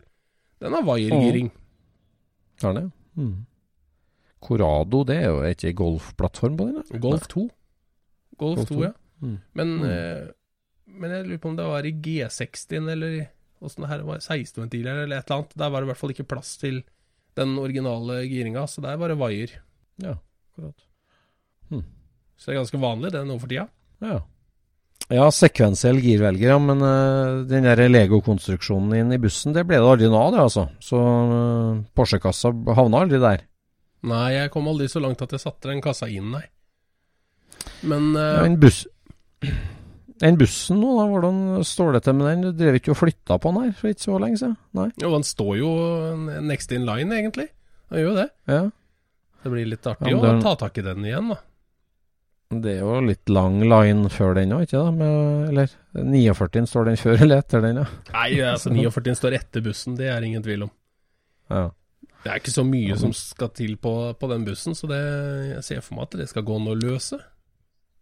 [0.61, 1.51] Den har vaiergiring.
[2.63, 2.85] Har det?
[3.17, 3.47] Mm.
[4.41, 6.81] Corrado, det er jo ikke golfplattform på den?
[6.83, 7.01] da?
[7.03, 7.47] Golf 2.
[8.41, 8.93] Golf, Golf 2, 2, ja.
[9.21, 9.37] Mm.
[9.55, 9.85] Men, Mm.
[9.91, 10.31] eh,
[10.87, 13.27] men jeg lurer på om det var i G60 eller i
[13.63, 15.57] åssen det her var, 16-ventiler eller et eller annet.
[15.61, 16.83] Der var det i hvert fall ikke plass til
[17.37, 19.61] den originale giringa, så der var det wire.
[20.01, 20.15] Ja,
[20.51, 20.87] akkurat.
[22.41, 23.67] Så det er ganske vanlig det nå for tida.
[24.01, 24.21] Ja.
[25.11, 26.59] Ja, sekvensiell girvelger, ja.
[26.63, 30.45] Men uh, den der Lego-konstruksjonen inn i bussen, det ble det aldri noe av, det,
[30.47, 30.67] altså.
[30.85, 33.45] Så uh, Porsche-kassa havna aldri der.
[34.07, 36.47] Nei, jeg kom aldri så langt at jeg satte den kassa inn, nei.
[37.91, 38.87] Men uh, ja, en buss...
[40.21, 42.43] Den bussen nå, da, hvordan står det til med den?
[42.45, 44.59] Du drev ikke og flytta på den her for ikke så lenge siden?
[44.77, 44.91] Nei?
[45.01, 45.71] Jo, den står jo
[46.45, 47.47] next in line, egentlig.
[47.89, 48.27] Den gjør jo det.
[48.53, 48.59] Ja.
[49.41, 51.39] Det blir litt artig Ja, å ta tak i den igjen, da.
[52.51, 54.91] Det er jo litt lang line før den òg, ikke da?
[54.91, 57.85] Med, eller 49 står den før eller etter den, ja.
[58.11, 60.73] Nei, altså 49 står etter bussen, det er ingen tvil om.
[61.53, 61.69] ja.
[62.21, 63.91] Det er ikke så mye som skal til på,
[64.21, 64.99] på den bussen, så det,
[65.55, 67.17] jeg ser for meg at det skal gå an å løse.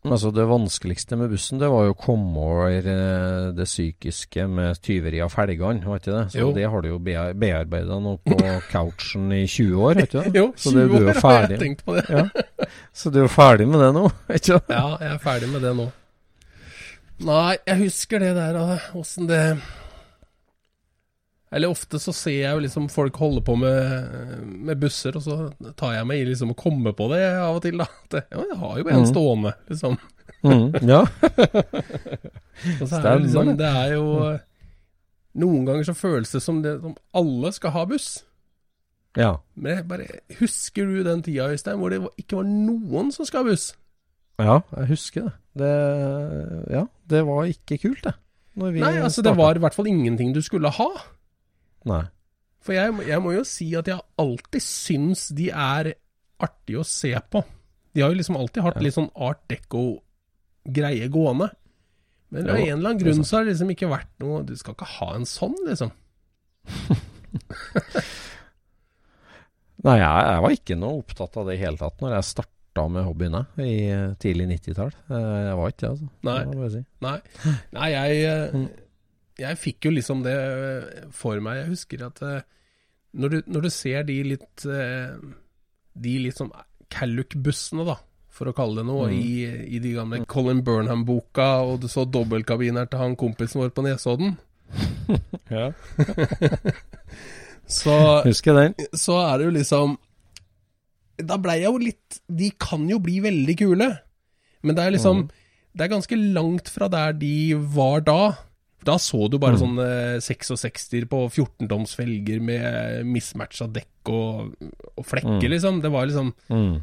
[0.07, 4.79] Altså Det vanskeligste med bussen, det var jo å komme over eh, det psykiske med
[4.81, 6.23] tyveri av felgene, var ikke det?
[6.33, 6.53] Så Jo.
[6.55, 8.37] det har du jo bea- bearbeida nå på
[8.73, 10.33] couchen i 20 år, vet du det?
[10.39, 12.05] Jo, Så det 20 du år har jeg tenkt på det.
[12.09, 12.25] Ja.
[12.95, 14.55] Så du er jo ferdig med det nå, vet du?
[14.71, 15.89] Ja, jeg er ferdig med det nå.
[17.27, 18.61] Nei, jeg husker det der,
[18.95, 19.43] åssen det
[21.51, 24.11] Eller ofte så ser jeg jo liksom folk holde på med,
[24.69, 27.63] med busser, og så tar jeg meg i liksom å komme på det av og
[27.65, 27.89] til, da.
[28.13, 29.09] Det, ja, jeg har jo en mm.
[29.09, 29.97] stående, liksom.
[30.45, 31.01] Mm, ja.
[32.79, 33.67] Og så er det, liksom, det.
[33.67, 34.05] er jo
[35.39, 38.09] Noen ganger så føles det som, det, som alle skal ha buss.
[39.19, 39.33] ja.
[39.55, 43.51] Men bare Husker du den tida, Øystein, hvor det ikke var noen som skal ha
[43.51, 43.73] buss?
[44.39, 45.35] Ja, jeg husker det.
[45.65, 45.75] det.
[46.71, 48.15] Ja, det var ikke kult, det.
[48.59, 50.89] Nei, altså det var i hvert fall ingenting du skulle ha.
[51.87, 52.03] Nei.
[52.65, 55.93] For jeg, jeg må jo si at jeg alltid syns de er
[56.43, 57.45] artige å se på.
[57.95, 61.49] De har jo liksom alltid hatt litt sånn art deco-greie gående.
[62.31, 64.75] Men av en eller annen grunn så har det liksom ikke vært noe Du skal
[64.77, 65.91] ikke ha en sånn, liksom.
[69.87, 72.85] Nei, jeg, jeg var ikke noe opptatt av det i hele tatt når jeg starta
[72.93, 74.91] med hobbyene i eh, tidlig 90-tall.
[75.09, 76.09] Eh, Jeg var ikke det, altså.
[76.29, 76.39] Nei.
[76.51, 76.83] Det si.
[77.07, 77.19] Nei,
[77.79, 78.69] Nei jeg, eh, Mm.
[79.39, 81.61] Jeg fikk jo liksom det eh, for meg.
[81.63, 82.41] Jeg husker at eh,
[83.19, 85.15] når du, når du ser de litt eh,
[85.99, 86.51] De litt sånn
[86.93, 87.95] Calluck-bussene, da,
[88.33, 89.17] for å kalle det noe, Mm.
[89.21, 93.85] i, i de gamle Colin Burnham-boka, og du så dobbeltkabiner til han kompisen vår på
[93.87, 94.37] Nesodden,
[95.51, 95.71] Ja.
[97.69, 97.95] så,
[98.27, 98.75] Husker den.
[98.97, 99.95] så er det jo liksom
[101.29, 103.89] Da blei jeg jo litt De kan jo bli veldig kule,
[104.63, 105.31] men det er liksom Mm.
[105.79, 108.21] Det er ganske langt fra der de var da.
[108.89, 109.61] Da så du bare Mm.
[109.65, 109.87] sånne
[110.25, 114.55] 66-er på 14-toms felger med mismatcha dekk og,
[114.97, 115.51] og flekker, Mm.
[115.53, 115.83] liksom.
[115.85, 116.83] Det var liksom Mm.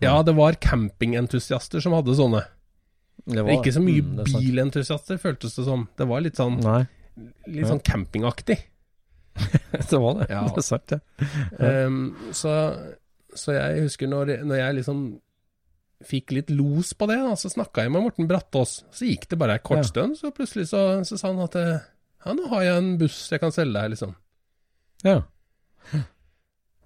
[0.00, 2.44] Ja, det var campingentusiaster som hadde sånne.
[3.26, 5.88] Det var, ikke så mye mm, er bilentusiaster, føltes det som.
[5.98, 6.86] Det var litt sånn, Nei,
[7.48, 7.72] litt Ja.
[7.72, 8.58] sånn campingaktig.
[9.90, 10.28] det var det.
[10.30, 10.44] Ja.
[10.48, 11.00] Det er sant, det.
[11.58, 12.52] Um, så,
[13.34, 15.02] så jeg husker når, når jeg liksom
[16.06, 18.84] fikk litt los på det, da, så snakka jeg med Morten Brattås.
[18.94, 19.88] Så gikk det bare ei kort Ja.
[19.88, 21.80] stund, så plutselig så, så sa han at eh,
[22.24, 24.14] ja, nå har jeg en buss jeg kan selge deg, liksom.
[25.06, 25.16] Ja.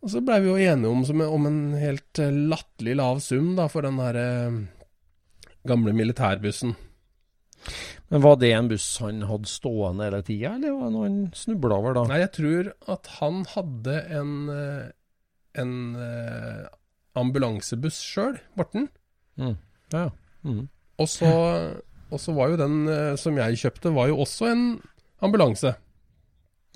[0.02, 3.52] Og så blei vi jo enige om, som, om en helt eh, latterlig lav sum
[3.58, 4.56] da, for den der eh,
[5.68, 6.72] gamle militærbussen.
[8.10, 11.20] Men var det en buss han hadde stående hele tida, eller var det noe han
[11.38, 12.02] snubla over da?
[12.10, 14.88] Nei, jeg tror at han hadde en, eh,
[15.62, 15.76] en
[17.22, 18.88] ambulansebuss sjøl, Morten.
[19.40, 19.54] Mm.
[19.92, 20.06] Ja.
[20.44, 20.66] Mm.
[21.00, 21.30] Og så,
[22.12, 24.66] og så var jo den eh, som jeg kjøpte, var jo også en
[25.22, 25.74] ambulanse.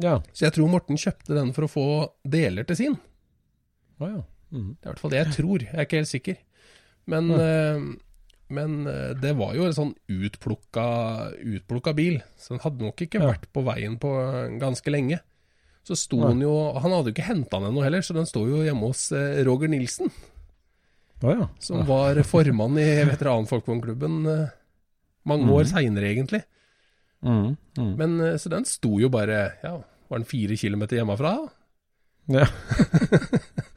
[0.02, 0.18] Ja.
[0.36, 1.86] Så jeg tror Morten kjøpte den for å få
[2.28, 2.96] deler til sin.
[4.00, 4.22] Å ja.
[4.52, 4.74] Mm.
[4.76, 5.64] Det er i hvert fall det jeg tror.
[5.66, 6.36] Jeg er ikke helt sikker.
[7.10, 7.86] Men, eh,
[8.56, 10.86] men eh, det var jo en sånn utplukka,
[11.56, 13.32] utplukka bil, så den hadde nok ikke Ja.
[13.32, 15.20] vært på veien på eh, ganske lenge.
[15.86, 16.50] Så sto den jo
[16.82, 19.42] Han hadde jo ikke henta den ennå heller, så den står jo hjemme hos eh,
[19.46, 20.10] Roger Nilsen,
[21.24, 21.46] Å ja.
[21.58, 24.48] som var formann i veteranfolkvognklubben eh,
[25.24, 25.70] mange år Mhm.
[25.72, 26.42] seinere, egentlig.
[27.24, 27.56] Mm.
[27.78, 27.92] Mm.
[27.96, 29.78] Men eh, Så den sto jo bare Ja,
[30.10, 31.48] var den fire kilometer hjemmefra?
[32.28, 32.46] Ja.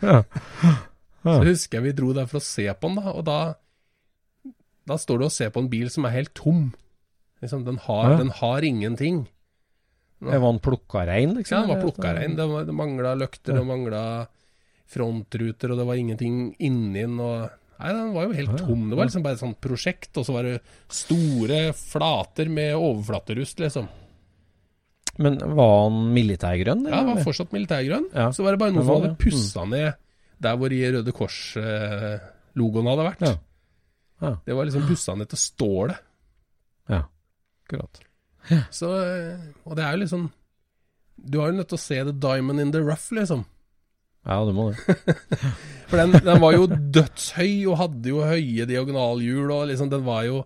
[0.01, 0.23] ja.
[1.23, 3.39] Så husker jeg vi dro der for å se på den, da, og da
[4.89, 6.71] Da står du og ser på en bil som er helt tom.
[7.43, 8.17] Liksom, den har, Ja.
[8.17, 9.27] den har ingenting.
[10.19, 11.55] Det var den plukka rein, liksom?
[11.55, 12.35] Ja, den var plukka rein.
[12.35, 13.59] Det, det mangla løkter, Ja.
[13.61, 14.27] det mangla
[14.89, 17.17] frontruter, og det var ingenting inni den.
[17.21, 17.47] Og,
[17.79, 18.65] nei, den var jo helt ja.
[18.65, 18.89] tom.
[18.89, 20.59] Det var liksom bare et sånt prosjekt, og så var det
[21.01, 23.89] store flater med overflaterust, liksom.
[25.19, 26.85] Men var han militærgrønn?
[26.87, 28.07] Ja, den var fortsatt militærgrønn.
[28.15, 28.29] Ja.
[28.35, 29.89] Så var det bare noen som hadde pussa ned
[30.39, 33.23] der hvor de Røde Kors-logoen hadde vært.
[33.27, 33.33] Ja.
[34.19, 34.33] Ja.
[34.45, 36.05] Det var liksom pussa ned til stålet.
[36.91, 37.03] ja.
[37.69, 37.99] Akkurat.
[38.73, 40.21] Så, eh, og det er jo liksom
[41.19, 43.43] Du har jo nødt til å se the diamond in the rough, liksom.
[44.29, 44.95] Ja, du må det.
[45.89, 50.27] For den, den var jo dødshøy og hadde jo høye diagonalhjul, og liksom den var
[50.27, 50.43] jo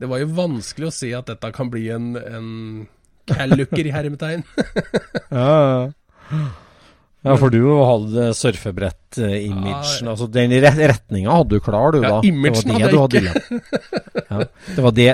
[0.00, 2.48] Det var jo vanskelig å se at dette kan bli en, en
[3.28, 4.44] Calluker i hermetegn.
[5.32, 5.52] Ja,
[6.30, 6.40] ja.
[7.26, 10.04] Ja, for du hadde surfebrett-imagen.
[10.04, 12.20] Ja, altså, den ret retninga hadde du klar, du, Ja, da.
[12.28, 13.60] imagen det hadde var det jeg ikke.
[14.30, 15.08] hadde ja, Det var det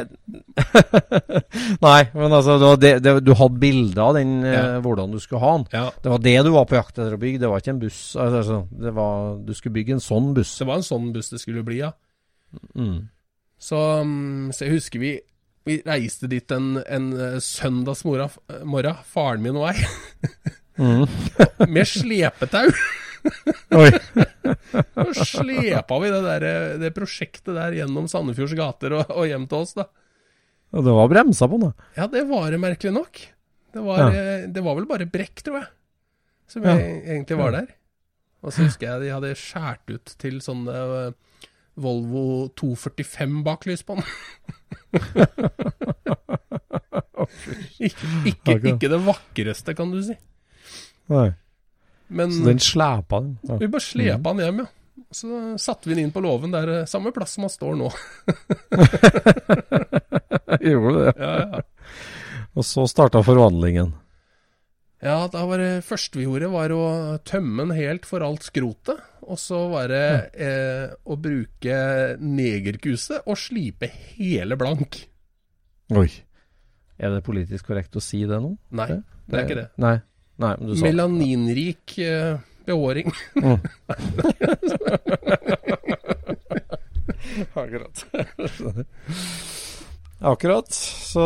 [1.86, 4.80] Nei, men altså, det det, det, du hadde bilde av den, eh, Ja.
[4.84, 5.66] hvordan du skulle ha den.
[5.72, 7.82] Ja, Det var det du var på jakt etter å bygge, det var ikke en
[7.82, 8.00] buss.
[8.16, 10.58] Altså, det var, du skulle bygge en sånn buss.
[10.58, 11.92] det var en sånn buss det skulle bli, ja.
[12.76, 13.08] Mm.
[13.62, 15.12] Så, mm, så jeg husker vi,
[15.64, 18.28] vi reiste dit en, en eh, søndagsmorgen,
[19.06, 19.86] faren min og jeg,
[20.80, 21.04] Mm.
[21.68, 22.68] med slepetau.
[23.78, 23.90] Oi.
[25.14, 26.46] Så slepa vi det, der,
[26.80, 29.84] det prosjektet der gjennom Sandefjords gater og, og hjem til oss, da.
[30.72, 31.90] Og det var bremsa på den, da.
[32.00, 33.20] Ja, det var det merkelig nok.
[33.72, 34.08] Det var, Ja.
[34.16, 35.68] eh, det var vel bare brekk, tror jeg,
[36.50, 36.74] som Ja.
[36.80, 37.68] egentlig var der.
[38.42, 40.72] Og så husker jeg de hadde skjært ut til sånne
[41.06, 41.12] eh,
[41.78, 44.04] Volvo 245 baklys på den.
[47.80, 50.16] ikke, ikke, ikke det vakreste, kan du si.
[51.12, 51.30] Nei.
[52.12, 53.38] Men Så den slepa den.
[53.48, 53.56] Ja.
[53.60, 54.68] vi bare slepa den hjem, ja.
[55.12, 55.28] Så
[55.60, 57.88] satte vi den inn på låven der, eh, samme plass som han står nå.
[60.72, 61.12] Gjorde det.
[61.16, 61.60] Ja, ja.
[62.52, 63.94] Og så starta forvandlingen.
[65.02, 66.82] Ja, da var det første vi gjorde, var å
[67.26, 69.00] tømme den helt for alt skrotet.
[69.22, 70.04] Og så var det
[70.34, 71.76] eh, å bruke
[72.22, 75.08] negerkuse og slipe hele blank.
[75.96, 76.08] Oi.
[77.02, 78.52] Er det politisk korrekt å si det nå?
[78.78, 78.88] Nei,
[79.26, 79.68] det er ikke det.
[79.82, 79.96] Nei,
[80.42, 80.84] Nei men du sa.
[80.86, 82.36] Melaninrik eh,
[82.66, 83.12] behåring.
[87.54, 88.04] Akkurat.
[90.18, 90.72] Akkurat.
[91.12, 91.22] Så,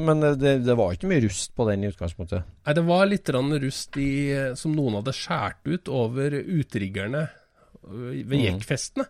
[0.00, 2.42] men det, det var ikke mye rust på den i utgangspunktet.
[2.66, 3.30] Nei, det var litt
[3.62, 4.08] rust i,
[4.58, 7.26] som noen hadde skåret ut over utriggerne
[7.84, 8.40] ved Mm.
[8.46, 9.04] jekkfestene.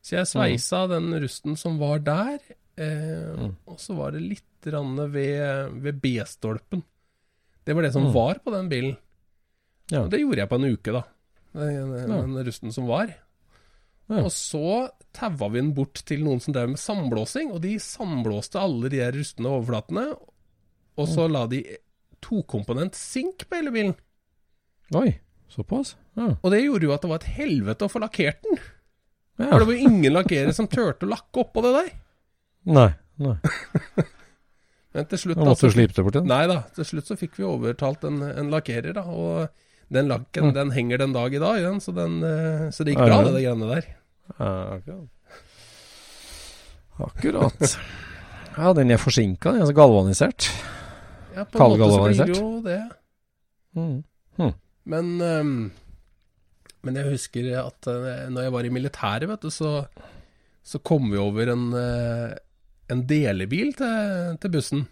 [0.00, 2.38] Så jeg sveisa den rusten som var der,
[2.78, 3.56] eh, Mm.
[3.66, 6.82] og så var det litt ved, ved B-stolpen.
[7.66, 8.12] Det var det som Mm.
[8.14, 8.96] var på den bilen.
[9.90, 10.04] Ja.
[10.04, 11.02] Og det gjorde jeg på en uke, da.
[11.54, 12.06] Den, Ja.
[12.22, 13.08] den rusten som var.
[14.08, 14.22] Ja.
[14.24, 18.58] Og så taua vi den bort til noen som drev med sandblåsing, og de sandblåste
[18.58, 20.16] alle de her rustne overflatene.
[20.98, 21.64] Og så la de
[22.22, 23.94] tokomponent sink på hele bilen.
[24.94, 25.94] Oi, såpass?
[26.16, 26.36] Ja.
[26.42, 28.58] Og det gjorde jo at det var et helvete å få lakkert den.
[29.38, 29.50] ja.
[29.50, 31.90] For det var jo ingen lakkerere som turte å lakke oppå det der.
[32.66, 32.94] Nei.
[33.18, 33.36] nei.
[34.94, 36.26] Men til slutt Da måtte du slipe det bort igjen.
[36.30, 39.04] Nei da, til slutt så fikk vi overtalt en, en lakkerer, da.
[39.06, 39.48] Og
[39.90, 40.54] den lakken Mm.
[40.54, 43.32] den henger den dag i dag, den, så, den, eh, så det gikk bra, det,
[43.36, 43.88] det, greiene der.
[44.38, 45.08] Ja, akkurat.
[47.00, 47.76] Akkurat.
[48.56, 50.50] Ja, den er forsinka, den er så galvanisert.
[51.36, 52.80] Ja, på en måte så blir det jo det.
[53.78, 54.52] Mm.
[54.90, 55.72] Men, um,
[56.82, 59.84] men jeg husker at uh, når jeg var i militæret, vet du, så,
[60.66, 62.32] så kom vi over en, eh,
[62.90, 64.86] en delebil til, til bussen.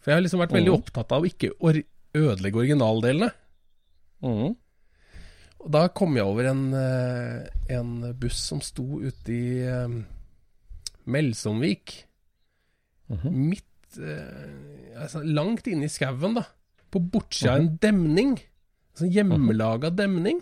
[0.00, 0.80] For jeg har liksom vært veldig Mhm.
[0.80, 1.74] opptatt av å ikke or
[2.14, 3.30] ødelegge originaldelene.
[4.22, 4.54] Mm.
[5.60, 10.06] Og da kom jeg over en, eh, en buss som sto ute i um,
[11.06, 12.06] Melsomvik.
[13.10, 13.30] -hmm.
[13.30, 16.44] Midt eh, altså Langt inne i skauen, da.
[16.90, 18.38] På bortsida av en demning.
[18.92, 20.40] Altså hjemmelaga demning.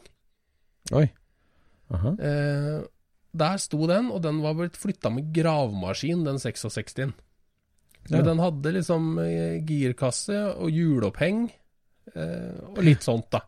[0.92, 1.08] Oi.
[1.90, 2.08] Aha.
[2.20, 2.82] Eh,
[3.38, 7.14] der sto den, og den var blitt flytta med gravemaskin, den 66-en.
[8.10, 8.24] Men Ja.
[8.30, 11.50] den hadde liksom eh, girkasse og hjuloppheng
[12.14, 13.42] eh, og litt sånt, da.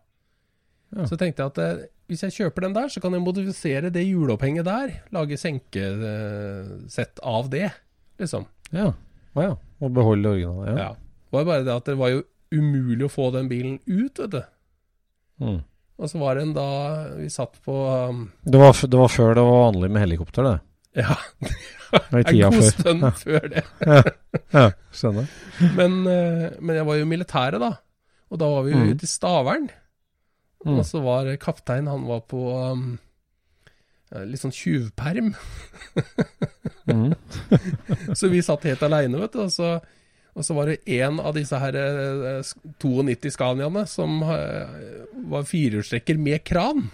[0.97, 1.07] Ja.
[1.07, 4.03] Så tenkte jeg at eh, hvis jeg kjøper den der, så kan jeg modifisere det
[4.09, 4.97] hjulopphenget der.
[5.14, 7.70] Lage senkesett av det,
[8.20, 8.47] liksom.
[8.74, 8.91] Ja.
[9.38, 9.55] Å ja.
[9.80, 10.76] Og beholde originalen.
[10.76, 10.91] Ja.
[10.91, 10.93] Ja.
[11.30, 14.32] Det var bare det at det var jo umulig å få den bilen ut, vet
[14.34, 14.41] du.
[15.41, 15.61] Mm.
[16.01, 16.66] Og så var det en da
[17.18, 17.74] vi satt på
[18.09, 20.55] um, Det, var, det var før det var vanlig med helikopter, det.
[21.05, 21.16] Ja,
[21.90, 23.11] Det var en god stund Ja.
[23.20, 23.64] før det.
[24.55, 25.26] Ja, skjønner.
[25.76, 27.72] Men, eh, men jeg var jo i militæret, da.
[28.30, 28.90] Og da var vi jo Mm.
[28.94, 29.68] ute i Stavern.
[30.64, 30.76] Mm.
[30.78, 32.40] Og så var kaptein, han var på
[32.72, 32.98] um,
[34.26, 35.34] litt sånn tjuvperm.
[36.90, 37.12] Mm.
[38.18, 39.44] Så vi satt helt aleine, vet du.
[39.44, 39.76] Og så,
[40.35, 42.53] og så var det en av disse her eh,
[42.83, 44.76] 92 Scaniaene som eh,
[45.33, 46.87] var firehjulstrekker med kran.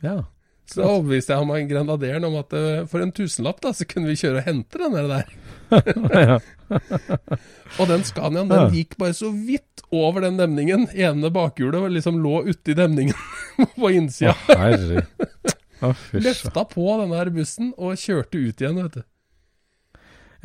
[0.00, 0.22] Ja.
[0.66, 4.10] Så da overbeviste jeg han grenaderen om at eh, for en tusenlapp da, så kunne
[4.10, 5.26] vi kjøre og hente den der.
[7.76, 10.88] Og den Scaniaen den gikk bare så vidt over den demningen.
[10.94, 13.14] Ene bakhjulet liksom lå uti demningen
[13.78, 14.34] på innsida.
[16.16, 19.06] Løfta på den her bussen og kjørte ut igjen, vet du.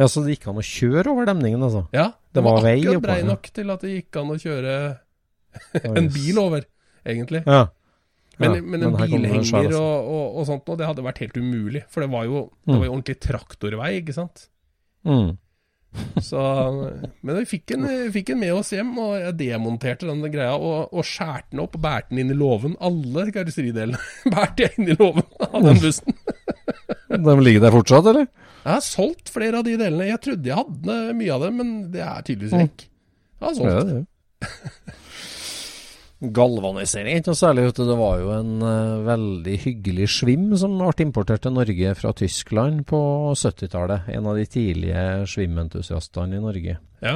[0.01, 1.83] Ja, så det gikk an å kjøre over demningen, altså?
[1.93, 4.75] Ja, Det var, var, var akkurat brei nok til at det gikk an å kjøre
[6.01, 6.65] en bil over,
[7.05, 7.43] egentlig.
[7.45, 7.67] Ja.
[8.41, 11.35] Men, Ja, men en det bilhenger og, og, og sånt noe, det hadde vært helt
[11.37, 11.83] umulig.
[11.93, 12.79] For det var jo, det Mm.
[12.79, 14.47] var jo ordentlig traktorvei, ikke sant.
[15.05, 15.35] Mm.
[16.23, 16.39] Så,
[17.21, 20.53] men vi fikk en, vi fikk en, med oss hjem, og jeg demonterte den greia
[20.55, 22.77] og, og skjærte den opp og bærte den inn i låven.
[22.79, 23.99] Alle karosseridelene
[24.33, 26.15] bærte jeg inn i låven av den bussen.
[27.11, 28.29] De ligger der fortsatt, eller?
[28.61, 30.09] Jeg har solgt flere av de delene.
[30.11, 32.83] Jeg trodde jeg hadde mye av dem, men det er tydeligvis vekk.
[33.41, 33.71] Jeg har solgt.
[33.73, 34.97] Ja, det er.
[36.21, 37.63] Galvanisering er ikke noe særlig.
[37.71, 37.85] ute.
[37.89, 42.83] Det var jo en uh, veldig hyggelig svim som ble importert til Norge fra Tyskland
[42.89, 42.99] på
[43.33, 44.11] 70-tallet.
[44.13, 47.15] En av de tidlige svimentusiastene i Norge Ja.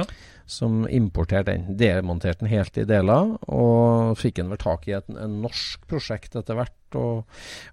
[0.50, 1.76] som importerte den.
[1.78, 6.34] Demonterte den helt i deler, og fikk en vel tak i et en norsk prosjekt
[6.34, 7.22] etter hvert, og,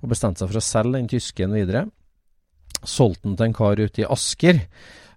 [0.03, 1.87] og bestemte seg for å selge den tysken videre.
[2.83, 4.61] Solgte den til en kar ute i Asker,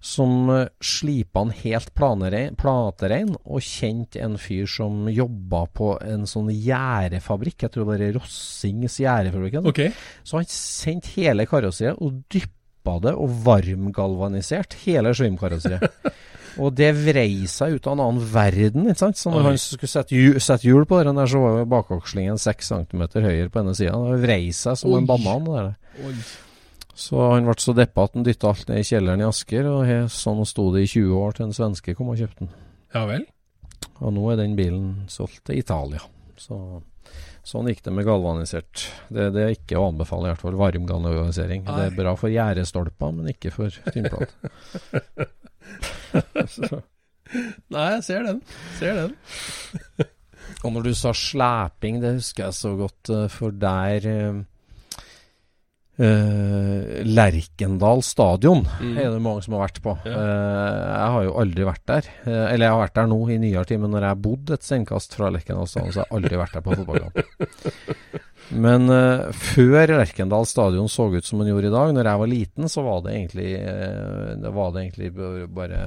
[0.06, 6.52] som uh, slipa den helt platerein, og kjente en fyr som jobba på en sånn
[6.52, 9.58] gjærefabrikk, jeg tror det var Rossings gjærefabrikk.
[9.72, 9.94] Okay.
[10.22, 16.14] Så han sendte hele karosseriet og dyppa det og varmgalvanisert hele Schwim-karosseriet.
[16.62, 18.88] og det vrei seg ut av en annen verden.
[18.88, 19.20] ikke sant?
[19.20, 22.40] Så når han skulle sette hjul, sette hjul på den der, så var jo bakakslingen
[22.40, 23.98] seks centimeter høyere på denne sida.
[24.12, 25.02] Det vrei seg som Oi.
[25.02, 25.48] en banan.
[25.50, 26.04] det der.
[26.06, 26.16] Oi.
[26.96, 29.82] Så han ble så deppa at han dytta alt ned i kjelleren i Asker, og
[29.84, 32.52] he, sånn sto det i 20 år til en svenske kom og kjøpte den.
[32.96, 33.24] Ja vel.
[34.00, 36.00] Og nå er den bilen solgt til Italia.
[36.40, 36.54] Så
[37.46, 38.88] Sånn gikk det med galvanisert.
[39.06, 41.62] Det, det er ikke å anbefale, i hvert fall varm galvanisering.
[41.68, 44.34] Det er bra for gjerdestolper, men ikke for tynnplate.
[47.74, 48.40] Nei, jeg ser den.
[48.80, 49.14] Ser den.
[50.64, 54.10] Og når du sa slæping, det husker jeg så godt, eh, for der
[55.98, 58.96] eh, Lerkendal stadion Mm.
[58.98, 59.94] er det mange som har vært på.
[60.04, 60.12] Ja.
[60.12, 62.08] Uh, jeg har jo aldri vært der.
[62.26, 64.50] Uh, eller jeg har vært der nå i nyere tid, men når jeg har bodd
[64.56, 67.16] et sendkast fra Lerkendal stadion, så har jeg aldri vært der på fotballkamp.
[68.66, 68.86] Men
[69.34, 72.84] før Lerkendal stadion så ut som den gjorde i dag, når jeg var liten, så
[72.86, 73.48] var det egentlig,
[74.44, 75.08] det var det egentlig
[75.56, 75.80] bare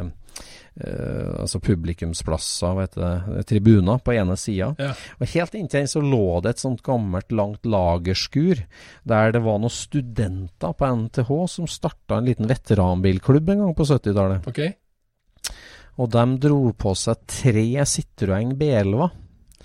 [0.79, 4.71] eh, altså publikumsplasser, hva heter det, tribuner på ene sida.
[4.79, 4.91] Ja.
[5.19, 8.65] Og helt inntil den så lå det et sånt gammelt, langt lagerskur,
[9.09, 13.87] der det var noen studenter på NTH som starta en liten veteranbilklubb en gang på
[13.89, 14.49] 70-tallet.
[14.49, 14.75] Okay.
[15.99, 19.09] Og de dro på seg tre Citroën B11.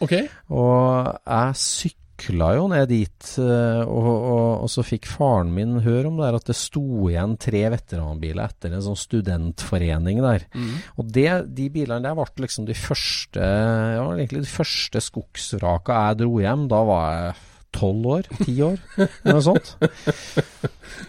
[0.03, 0.27] Okay.
[0.51, 6.09] Og jeg sykla jo ned dit, eh, og, og, og så fikk faren min høre
[6.09, 10.47] om det her at det sto igjen tre veteranbiler etter en sånn studentforening der.
[10.55, 10.75] Mm.
[10.97, 16.23] Og det, de bilene der ble liksom de første Ja, egentlig de første skogsvraka jeg
[16.23, 16.69] dro hjem.
[16.71, 17.35] Da var jeg
[17.75, 19.75] tolv år, ti år, eller noe sånt.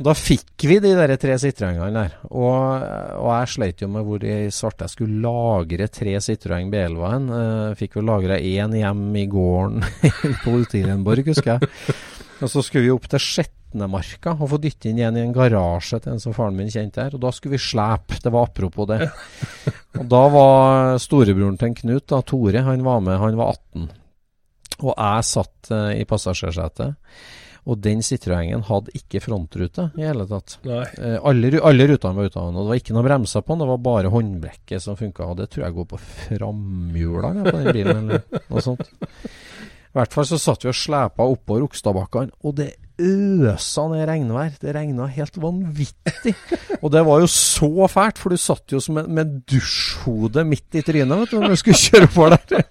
[0.05, 2.16] Da fikk vi de der tre Citroëngene der.
[2.32, 2.86] Og,
[3.22, 7.30] og jeg sleit jo med hvor i svarte jeg skulle lagre tre Citroën Belva hen.
[7.32, 11.95] Eh, fikk jo lagra én hjem i gården i Politirenborg, husker jeg.
[12.43, 16.01] Og så skulle vi opp til Skjetnemarka og få dytte inn igjen i en garasje
[16.03, 17.16] til en som faren min kjente her.
[17.16, 18.20] Og da skulle vi slepe.
[18.24, 19.05] Det var apropos det.
[20.01, 23.16] Og da var storebroren til en Knut, da, Tore, han var med.
[23.22, 23.88] Han var 18.
[24.82, 26.95] Og jeg satt eh, i passasjersetet.
[27.66, 30.59] Og den Citroën hadde ikke frontrute i hele tatt.
[30.70, 33.53] Eh, alle, alle rutene var ute av den, og det var ikke noe bremser på
[33.53, 33.63] den.
[33.63, 37.72] Det var bare håndbrekket som funka, og det tror jeg går på framhjula på den
[37.72, 38.86] bilen, eller noe sånt.
[38.86, 42.70] I hvert fall så satt vi og slepa oppå Rokstadbakkene, og det
[43.02, 44.54] øsa ned regnvær.
[44.62, 46.34] Det regna helt vanvittig.
[46.82, 50.84] Og det var jo så fælt, for du satt jo som med dusjhode midt i
[50.86, 52.66] trynet vet du, når du skulle kjøre på der.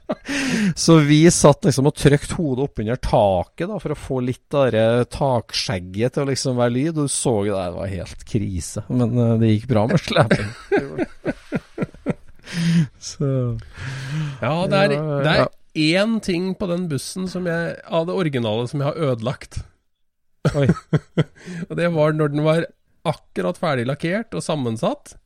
[0.79, 4.71] Så vi satt liksom og trykte hodet oppunder taket da, for å få litt av
[4.75, 6.95] det takskjegget til å liksom være lyd.
[6.95, 8.87] Og du så jo det, det var helt krise.
[8.89, 10.51] Men eh, det gikk bra med sleping.
[13.03, 13.27] Så
[14.41, 14.93] Ja, det er,
[15.25, 19.13] det er én ting på den bussen som jeg, av det originale som jeg har
[19.13, 19.63] ødelagt.
[21.69, 22.67] Og det var når den var
[23.05, 25.17] akkurat ferdig lakkert og sammensatt.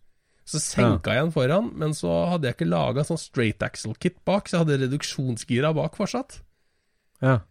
[0.48, 4.48] Så senka jeg den foran, men så hadde jeg ikke laga sånn straight axle-kit bak,
[4.48, 6.38] så jeg hadde reduksjonsgira bak fortsatt.
[7.20, 7.42] Ja.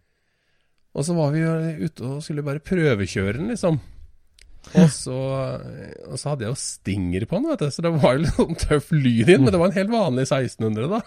[0.98, 1.52] Og så var vi jo
[1.84, 3.78] ute og skulle bare prøvekjøre den, liksom.
[4.74, 5.14] Og så,
[6.10, 8.34] og så hadde jeg jo stinger på den, vet du, så det var jo litt
[8.40, 11.02] sånn tøff lyd inn, men det var en helt vanlig 1600, da.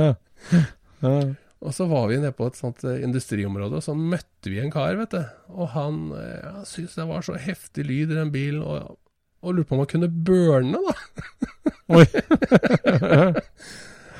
[0.00, 0.12] ja.
[1.04, 1.18] Ja.
[1.64, 4.72] Og så var vi nede på et sånt eh, industriområde, og så møtte vi en
[4.72, 5.22] kar, vet du.
[5.56, 8.98] Og han eh, ja, syntes det var så heftig lyd i den bilen, og,
[9.40, 10.92] og lurte på om han kunne burne, da.
[11.94, 12.06] Oi.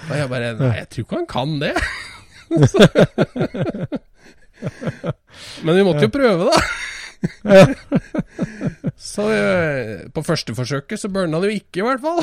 [0.05, 1.73] Og jeg bare Nei, jeg tror ikke han kan det.
[5.65, 6.57] Men vi måtte jo prøve, da.
[9.01, 12.21] Så eh, på første forsøket så burna det jo ikke, i hvert fall.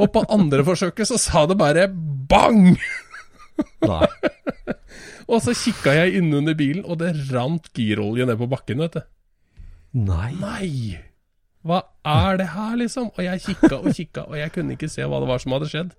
[0.00, 1.84] Og på andre forsøket så sa det bare
[2.32, 2.60] bang!
[3.86, 4.06] Nei.
[5.30, 9.02] Og så kikka jeg innunder bilen, og det rant girolje ned på bakken, vet du.
[10.08, 10.32] Nei.
[10.40, 10.70] Nei!
[11.66, 13.10] Hva er det her, liksom?
[13.14, 15.68] Og jeg kikka og kikka, og jeg kunne ikke se hva det var som hadde
[15.70, 15.90] skjedd.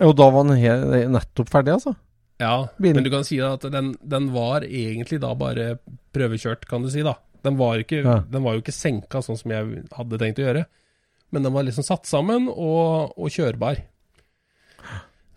[0.00, 1.92] Og da var den nettopp ferdig, altså?
[2.40, 2.96] Ja, Bilen.
[2.96, 5.74] men du kan si at den, den var egentlig da bare
[6.16, 7.18] prøvekjørt, kan du si, da.
[7.44, 8.18] Den var, ikke, Ja.
[8.28, 10.64] den var jo ikke senka sånn som jeg hadde tenkt å gjøre.
[11.30, 13.84] Men den var liksom satt sammen og, og kjørbar.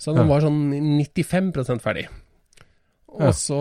[0.04, 0.66] Så den var sånn
[1.00, 2.10] 95 ferdig.
[3.14, 3.60] Og så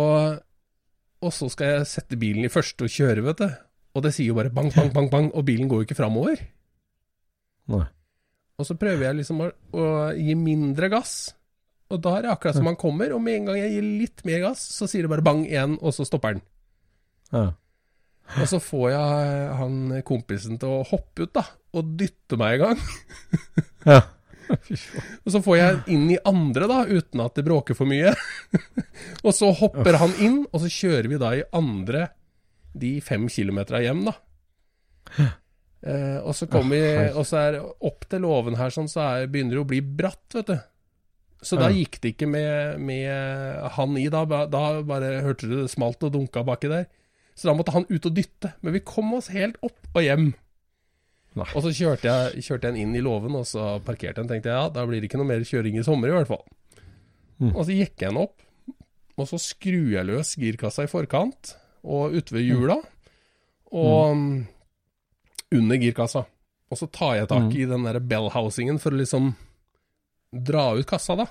[1.22, 3.50] Og så skal jeg sette bilen i første og kjøre, vet du.
[3.94, 6.40] Og det sier jo bare bang, bang, bang, bang, og bilen går jo ikke framover.
[7.70, 7.84] Nei.
[8.58, 9.46] Og så prøver jeg liksom å,
[9.78, 9.84] å
[10.16, 11.14] gi mindre gass.
[11.92, 14.24] Og da er det akkurat som han kommer, og med en gang jeg gir litt
[14.26, 16.42] mer gass, så sier det bare bang igjen, og så stopper den.
[17.30, 17.44] Ja.
[18.40, 19.78] Og så får jeg han
[20.08, 21.44] kompisen til å hoppe ut, da,
[21.76, 22.82] og dytte meg i gang.
[23.92, 24.00] ja.
[25.24, 28.14] Og så får jeg inn i andre, da, uten at det bråker for mye.
[29.26, 32.08] og så hopper han inn, og så kjører vi da i andre
[32.72, 34.16] de fem kilometera hjem, da.
[35.82, 39.30] Eh, og så kommer vi Og så er opp til låven her sånn, så er,
[39.32, 40.58] begynner det å bli bratt, vet du.
[41.42, 44.22] Så da gikk det ikke med, med han i, da.
[44.46, 46.86] Da bare hørte du det smalt og dunka baki der.
[47.34, 48.52] Så da måtte han ut og dytte.
[48.62, 50.28] Men vi kom oss helt opp og hjem.
[51.38, 51.46] Nei.
[51.56, 54.28] Og så kjørte jeg, kjørte jeg den inn i låven, og så parkerte jeg den.
[54.34, 56.42] Tenkte jeg ja, da blir det ikke noe mer kjøring i sommer i hvert fall.
[57.40, 57.54] Mm.
[57.54, 58.42] Og så gikk jeg den opp,
[59.16, 62.76] og så skrur jeg løs girkassa i forkant, og ute ved hjula,
[63.72, 64.34] og mm,
[65.56, 66.26] under girkassa.
[66.72, 67.56] Og så tar jeg tak Mm.
[67.56, 69.32] i den der bell-housingen for å liksom
[70.32, 71.26] dra ut kassa, da.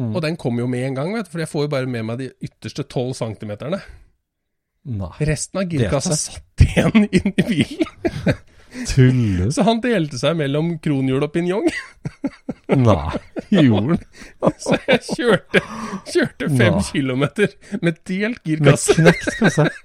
[0.00, 0.14] Mm.
[0.16, 2.04] Og den kommer jo med en gang, vet du, for jeg får jo bare med
[2.08, 3.78] meg de ytterste tolv centimeterne.
[4.92, 5.12] Nei.
[5.28, 8.40] Resten av girkassa satt igjen inn i bilen.
[8.88, 9.54] Tulles?
[9.56, 11.66] Så han delte seg mellom kronhjul og pinjong.
[12.72, 13.10] Nei.
[13.52, 14.00] Gjorde han?
[14.64, 15.60] Så jeg kjørte,
[16.08, 16.84] kjørte fem Nei.
[16.88, 17.48] kilometer
[17.82, 18.92] med delt Med girkasse.
[18.98, 19.64] knekt kasse?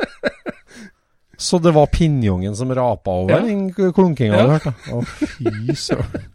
[1.37, 3.39] Så det var pinjongen som rapa over Ja.
[3.45, 4.43] den klunkinga Ja.
[4.47, 4.71] du hørte?
[4.89, 6.23] Å, fy søren.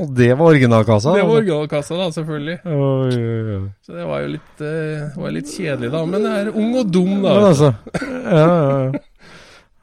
[0.00, 1.12] Og det var originalkassa?
[1.16, 1.36] Det var altså?
[1.40, 2.56] originalkassa, da, selvfølgelig.
[2.66, 3.60] Oi, oi, oi.
[3.86, 6.00] Så det var jo litt, uh, var litt kjedelig, da.
[6.06, 7.30] Men det er ung og dum, da.
[7.34, 8.00] Men altså Ja,
[8.46, 8.50] ja,
[8.86, 8.90] ja.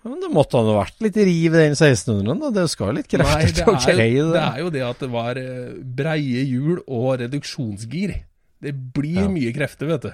[0.03, 2.49] Men det måtte han ha vært litt riv i den 1600-en, da.
[2.57, 4.41] Det skal jo litt krefter det til å greie det det.
[4.43, 5.69] er jo det at det var eh,
[6.01, 8.17] breie hjul og reduksjonsgir.
[8.63, 9.29] Det blir Ja.
[9.31, 10.11] mye krefter, vet du.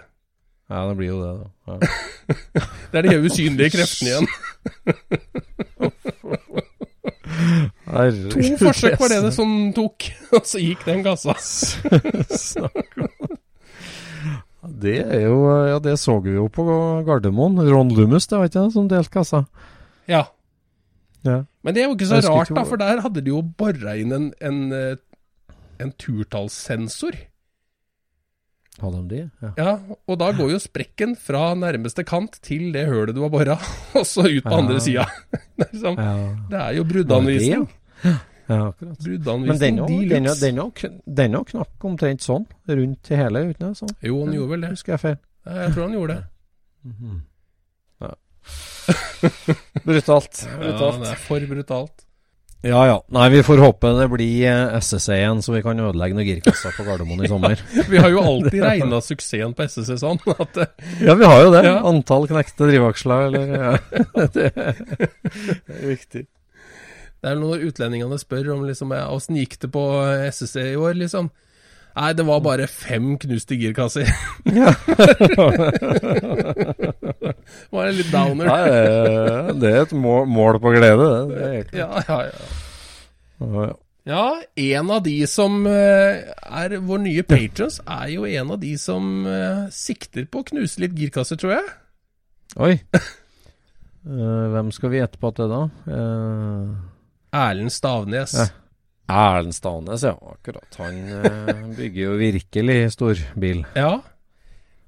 [0.70, 1.48] Ja, det blir jo det, da.
[1.66, 1.78] Ja.
[2.92, 4.28] Det er de usynlige kreftene igjen.
[8.30, 10.06] To forsøk var det det som tok,
[10.38, 11.34] og så gikk den kassa.
[11.40, 13.10] Snakk om
[14.84, 15.40] Det er jo
[15.72, 16.66] Ja, det så vi jo på
[17.08, 17.58] Gardermoen.
[17.70, 19.44] Ron Loomis, det var ikke det, som delte kassa?
[20.10, 20.24] Ja.
[21.28, 21.40] Ja.
[21.64, 23.96] Men det er jo ikke så rart, ikke da, for der hadde de jo bora
[24.00, 24.96] inn en, en, eh,
[25.84, 27.18] en turtallssensor.
[28.80, 29.24] Hadde de det?
[29.44, 29.50] Ja.
[29.60, 29.72] Ja,
[30.08, 33.58] og da går jo sprekken fra nærmeste kant til det hølet du har bora,
[34.00, 34.58] og så ut på Ja.
[34.62, 35.06] andre sida.
[35.60, 36.14] Det, er liksom, Ja,
[36.54, 37.66] det er jo bruddanvisning.
[38.06, 38.16] ja
[38.50, 38.80] akkurat.
[38.82, 39.98] Men Bruddanvisning de
[41.20, 43.76] den òg- knakk omtrent sånn, rundt til hele, uten det?
[43.78, 43.92] Sånn.
[44.02, 44.70] Jo, han gjorde vel det.
[44.78, 45.18] Husker jeg feil?
[45.46, 46.24] Jeg tror han gjorde det.
[48.00, 48.14] ja.
[49.86, 50.46] Brutalt.
[50.46, 51.02] Ja, Brutalt.
[51.04, 52.06] det er for brutalt.
[52.62, 52.96] Ja ja.
[53.16, 56.74] Nei, vi får håpe det blir eh, SSC igjen, så vi kan ødelegge noen girkasser
[56.76, 57.62] på Gardermoen i sommer.
[57.92, 60.74] Vi har jo alltid regna suksessen på SSC sånn at eh,
[61.08, 61.62] Ja, vi har jo det.
[61.70, 61.78] Ja.
[61.88, 63.72] Antall knekte drivaksler, eller ja.
[64.36, 66.26] det, det er viktig.
[66.28, 69.86] det er når utlendingene spør om liksom åssen gikk det på
[70.28, 71.32] SSC i år, liksom.
[71.98, 74.08] Nei, det var bare fem knuste girkasser.
[74.46, 74.72] Ja.
[77.74, 78.46] var en litt downer.
[78.48, 78.64] Nei,
[79.60, 81.40] det- er et mål, på glede, det.
[81.72, 82.36] det Ja, ja, ja.
[84.10, 84.24] Ja,
[84.56, 86.18] en av de som eh,
[86.50, 90.80] er vår nye patrons, er jo en av de som eh, sikter på å knuse
[90.82, 91.66] litt girkasser, tror jeg.
[92.58, 92.74] Oi.
[94.10, 95.62] Eh, hvem skal vi gjette på at det da?
[97.36, 98.34] Erlend Stavnes.
[98.40, 98.46] Ja.
[99.10, 100.14] Erlend Stanes, ja.
[100.34, 100.80] Akkurat.
[100.80, 103.64] Han eh, bygger jo virkelig storbil.
[103.76, 103.94] Ja.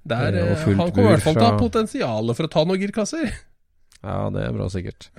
[0.03, 2.51] Der, er eh, fullt han kommer i hvert fall til å ha potensialet for å
[2.55, 3.34] ta noen girkasser.
[4.01, 5.09] Ja, det er bra, sikkert.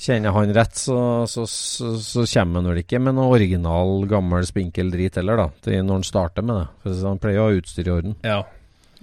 [0.00, 0.96] Kjenner han rett, så,
[1.28, 5.48] så, så, så kommer han vel ikke med noe original, gammel, spinkel drit heller, da.
[5.74, 6.68] Når han starter med det.
[6.86, 8.16] For han pleier å ha utstyr i orden.
[8.24, 8.38] Ja.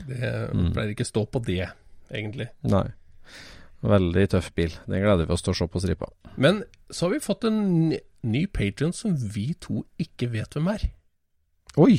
[0.02, 0.72] Det Mm.
[0.74, 1.68] pleier ikke stå på det,
[2.10, 2.48] egentlig.
[2.66, 2.88] Nei.
[3.86, 4.74] Veldig tøff bil.
[4.90, 6.10] Den gleder vi oss til å se på stripa.
[6.42, 7.62] Men så har vi fått en
[8.24, 10.90] ny, patron som vi to ikke vet hvem er.
[11.82, 11.96] Oi!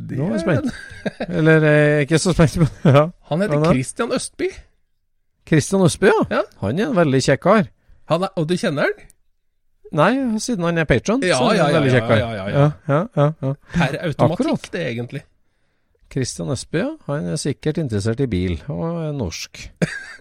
[0.00, 0.74] Det Nå er jeg spent.
[1.38, 2.68] Eller er ikke så spent men.
[2.96, 3.06] Ja.
[3.30, 3.64] Han heter?
[3.72, 4.50] Christian Østby.
[5.48, 6.20] Christian Østby, ja.
[6.30, 6.42] Ja.
[6.64, 7.70] Han er en veldig kjekk kar.
[8.10, 9.08] Han og du kjenner han?
[10.00, 11.22] Nei, siden han er patron.
[11.26, 12.20] Ja, så er han ja, veldig ja, kjekk kar.
[12.20, 12.58] ja, ja, ja.
[12.60, 13.54] ja, ja, ja, ja.
[13.74, 14.72] Per automatikk, Akkurat.
[14.72, 15.24] det, egentlig.
[16.10, 16.90] Christian Østby, ja.
[17.06, 19.64] Han er sikkert interessert i bil, og er norsk.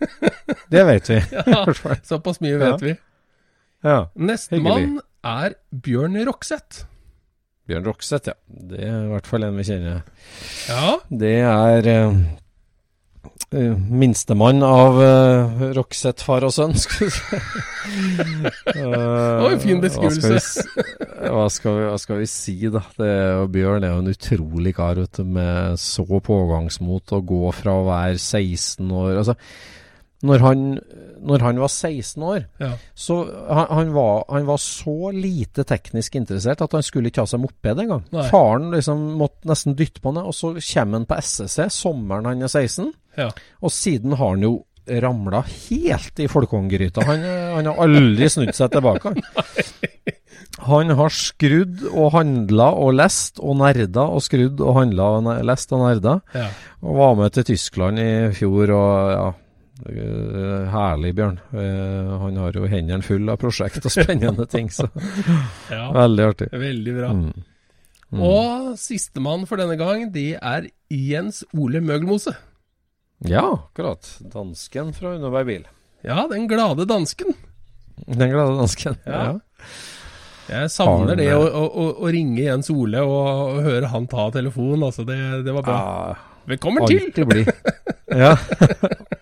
[0.74, 1.22] det vet vi.
[1.34, 1.64] Ja,
[2.06, 2.96] såpass mye vet vi.
[3.86, 4.00] Ja.
[4.16, 6.84] Nestemann er Bjørn Rokseth.
[7.70, 8.36] Bjørn Rokseth, ja.
[8.48, 10.04] Det er i hvert fall en vi kjenner.
[10.68, 12.18] Ja, Det er uh,
[14.02, 17.42] minstemann av uh, Rokseth far og sønn, skal vi si.
[18.68, 20.68] det var en fin beskrivelse.
[21.30, 22.84] Hva skal, vi, hva, skal vi, si, da?
[23.00, 23.16] Det
[23.54, 27.88] Bjørn er jo en utrolig kar vet du, med så pågangsmot å gå fra å
[27.88, 29.40] være 16 år altså,
[30.26, 30.64] når han,
[31.24, 32.74] når han var 16 år, ja.
[32.92, 37.32] så han, han, var, han var så lite teknisk interessert at han skulle ikke ha
[37.32, 38.04] seg moped engang.
[38.28, 42.44] Faren liksom måtte nesten dytte på ham, og så kommer han på SSC sommeren han
[42.44, 43.30] er 16, ja.
[43.64, 44.58] og siden har han jo
[44.90, 47.04] ramla helt i folkehåndgryta.
[47.06, 49.14] Han, han har aldri snudd seg tilbake.
[50.66, 50.90] Han.
[50.98, 55.86] har skrudd og handla og lest og nerda og skrudd og handla og lest og
[55.86, 56.16] nerda.
[56.36, 56.48] ja.
[56.84, 59.30] Og var med til Tyskland i fjor, og ja
[59.88, 61.38] Herlig, Bjørn.
[61.56, 64.90] Eh, han har jo hendene fulle av prosjekt og spennende ting, så
[65.72, 65.86] ja.
[65.96, 66.50] veldig artig.
[66.52, 67.12] Veldig bra.
[67.16, 67.48] Mm.
[68.10, 68.24] Mm.
[68.26, 72.34] Og sistemann for denne gang, det er Jens Ole Møgelmose.
[73.28, 74.08] Ja, akkurat.
[74.34, 75.70] Dansken fra Underberg bil.
[76.08, 77.36] Ja, den glade dansken.
[78.08, 79.00] Den glade dansken.
[79.06, 79.24] Ja.
[79.30, 79.40] Ja.
[80.50, 84.88] Jeg savner det å, å, å ringe Jens Ole og, og høre han ta telefonen.
[84.88, 85.78] Altså, det, det var bra.
[85.78, 87.02] Ja, Velkommen til!
[87.10, 87.44] alltid bli.
[88.10, 88.32] Ja.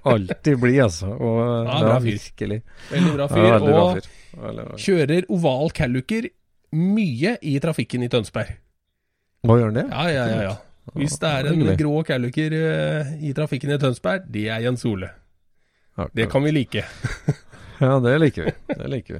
[0.07, 1.09] alltid bli, altså.
[1.11, 2.13] Og, Ja, bra fyr.
[2.13, 2.61] virkelig.
[2.91, 3.47] Veldig bra Ja, fyr.
[3.47, 4.79] veldig og bra fyr.
[4.85, 6.29] kjører oval calluker
[6.77, 8.55] mye i trafikken i Tønsberg.
[9.47, 9.85] Hva gjør han det?
[9.91, 10.41] Ja, ja, ja.
[10.51, 10.55] ja.
[10.95, 15.09] Hvis det er en grå calluker eh, i trafikken i Tønsberg, det er Jens Ole.
[16.15, 16.85] Det kan vi like.
[17.77, 18.51] Ja, det liker vi.
[18.73, 19.19] Det liker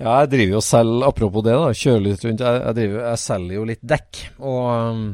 [0.00, 2.42] Ja, jeg driver jo selv, apropos det, da, kjører litt rundt.
[2.42, 4.22] Jeg, jeg, driver, jeg selger jo litt dekk.
[4.42, 5.04] Og um,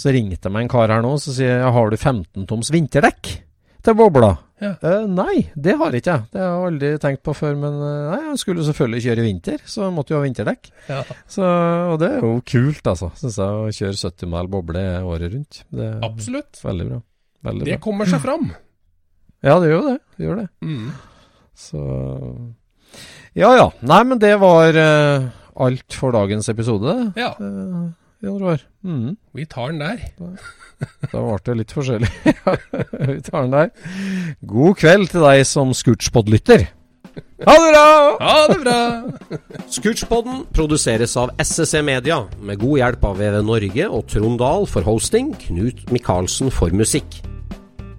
[0.00, 3.34] så ringte meg en kar her nå, så sier jeg har du 15 toms vinterdekk
[3.84, 4.30] til bobla?
[4.60, 4.74] Ja.
[4.84, 6.24] Uh, nei, det har ikke jeg.
[6.34, 7.54] Det har jeg aldri tenkt på før.
[7.56, 10.68] Men eh, nei, jeg skulle selvfølgelig kjøre i vinter, så jeg måtte jo ha vinterdekk.
[10.90, 10.98] Ja.
[11.32, 11.46] Så,
[11.94, 13.08] og det er jo kult, altså.
[13.16, 15.62] Syns jeg å kjøre 70 mæl boble året rundt.
[15.72, 16.60] Det er Absolutt.
[16.66, 16.98] veldig bra.
[17.48, 17.84] Veldig Det bra.
[17.88, 18.50] kommer seg fram.
[19.40, 19.98] Ja, det gjør jo det.
[20.18, 20.48] Det gjør det.
[20.60, 20.88] Mm.
[21.56, 21.80] Så
[23.40, 23.70] Ja ja.
[23.80, 25.30] Nei, men det var uh,
[25.64, 26.98] alt for dagens episode.
[27.16, 27.88] Ja, Uh,
[28.20, 28.60] Jan Roar.
[28.84, 30.02] Mm, vi tar den der.
[31.12, 32.10] da ble det litt forskjellig.
[33.12, 33.70] Vi tar den der.
[34.44, 36.66] God kveld til deg som Scootspod-lytter.
[37.46, 37.86] Ha det bra!
[38.20, 38.78] Ha det bra!
[39.72, 44.84] Scootspoden produseres av SSC Media, med god hjelp av VV Norge og Trond Dahl for
[44.86, 47.22] hosting, Knut Micaelsen for musikk.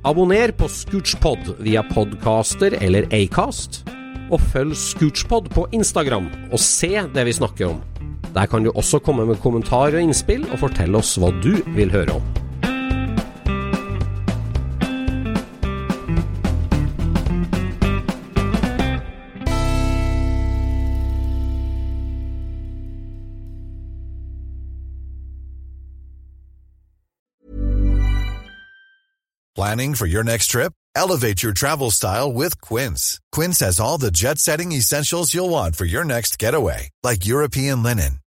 [0.08, 3.82] Abonner på Scootspod via podcaster eller Acast,
[4.32, 7.82] og følg Scootspod på Instagram og se det vi snakker om.
[8.36, 11.92] Der kan du også komme med kommentarer og innspill, og fortelle oss hva du vil
[11.92, 12.32] høre om.
[29.62, 30.74] Planning for your next trip?
[30.96, 33.20] Elevate your travel style with Quince.
[33.32, 37.84] Quince has all the jet setting essentials you'll want for your next getaway, like European
[37.84, 38.21] linen,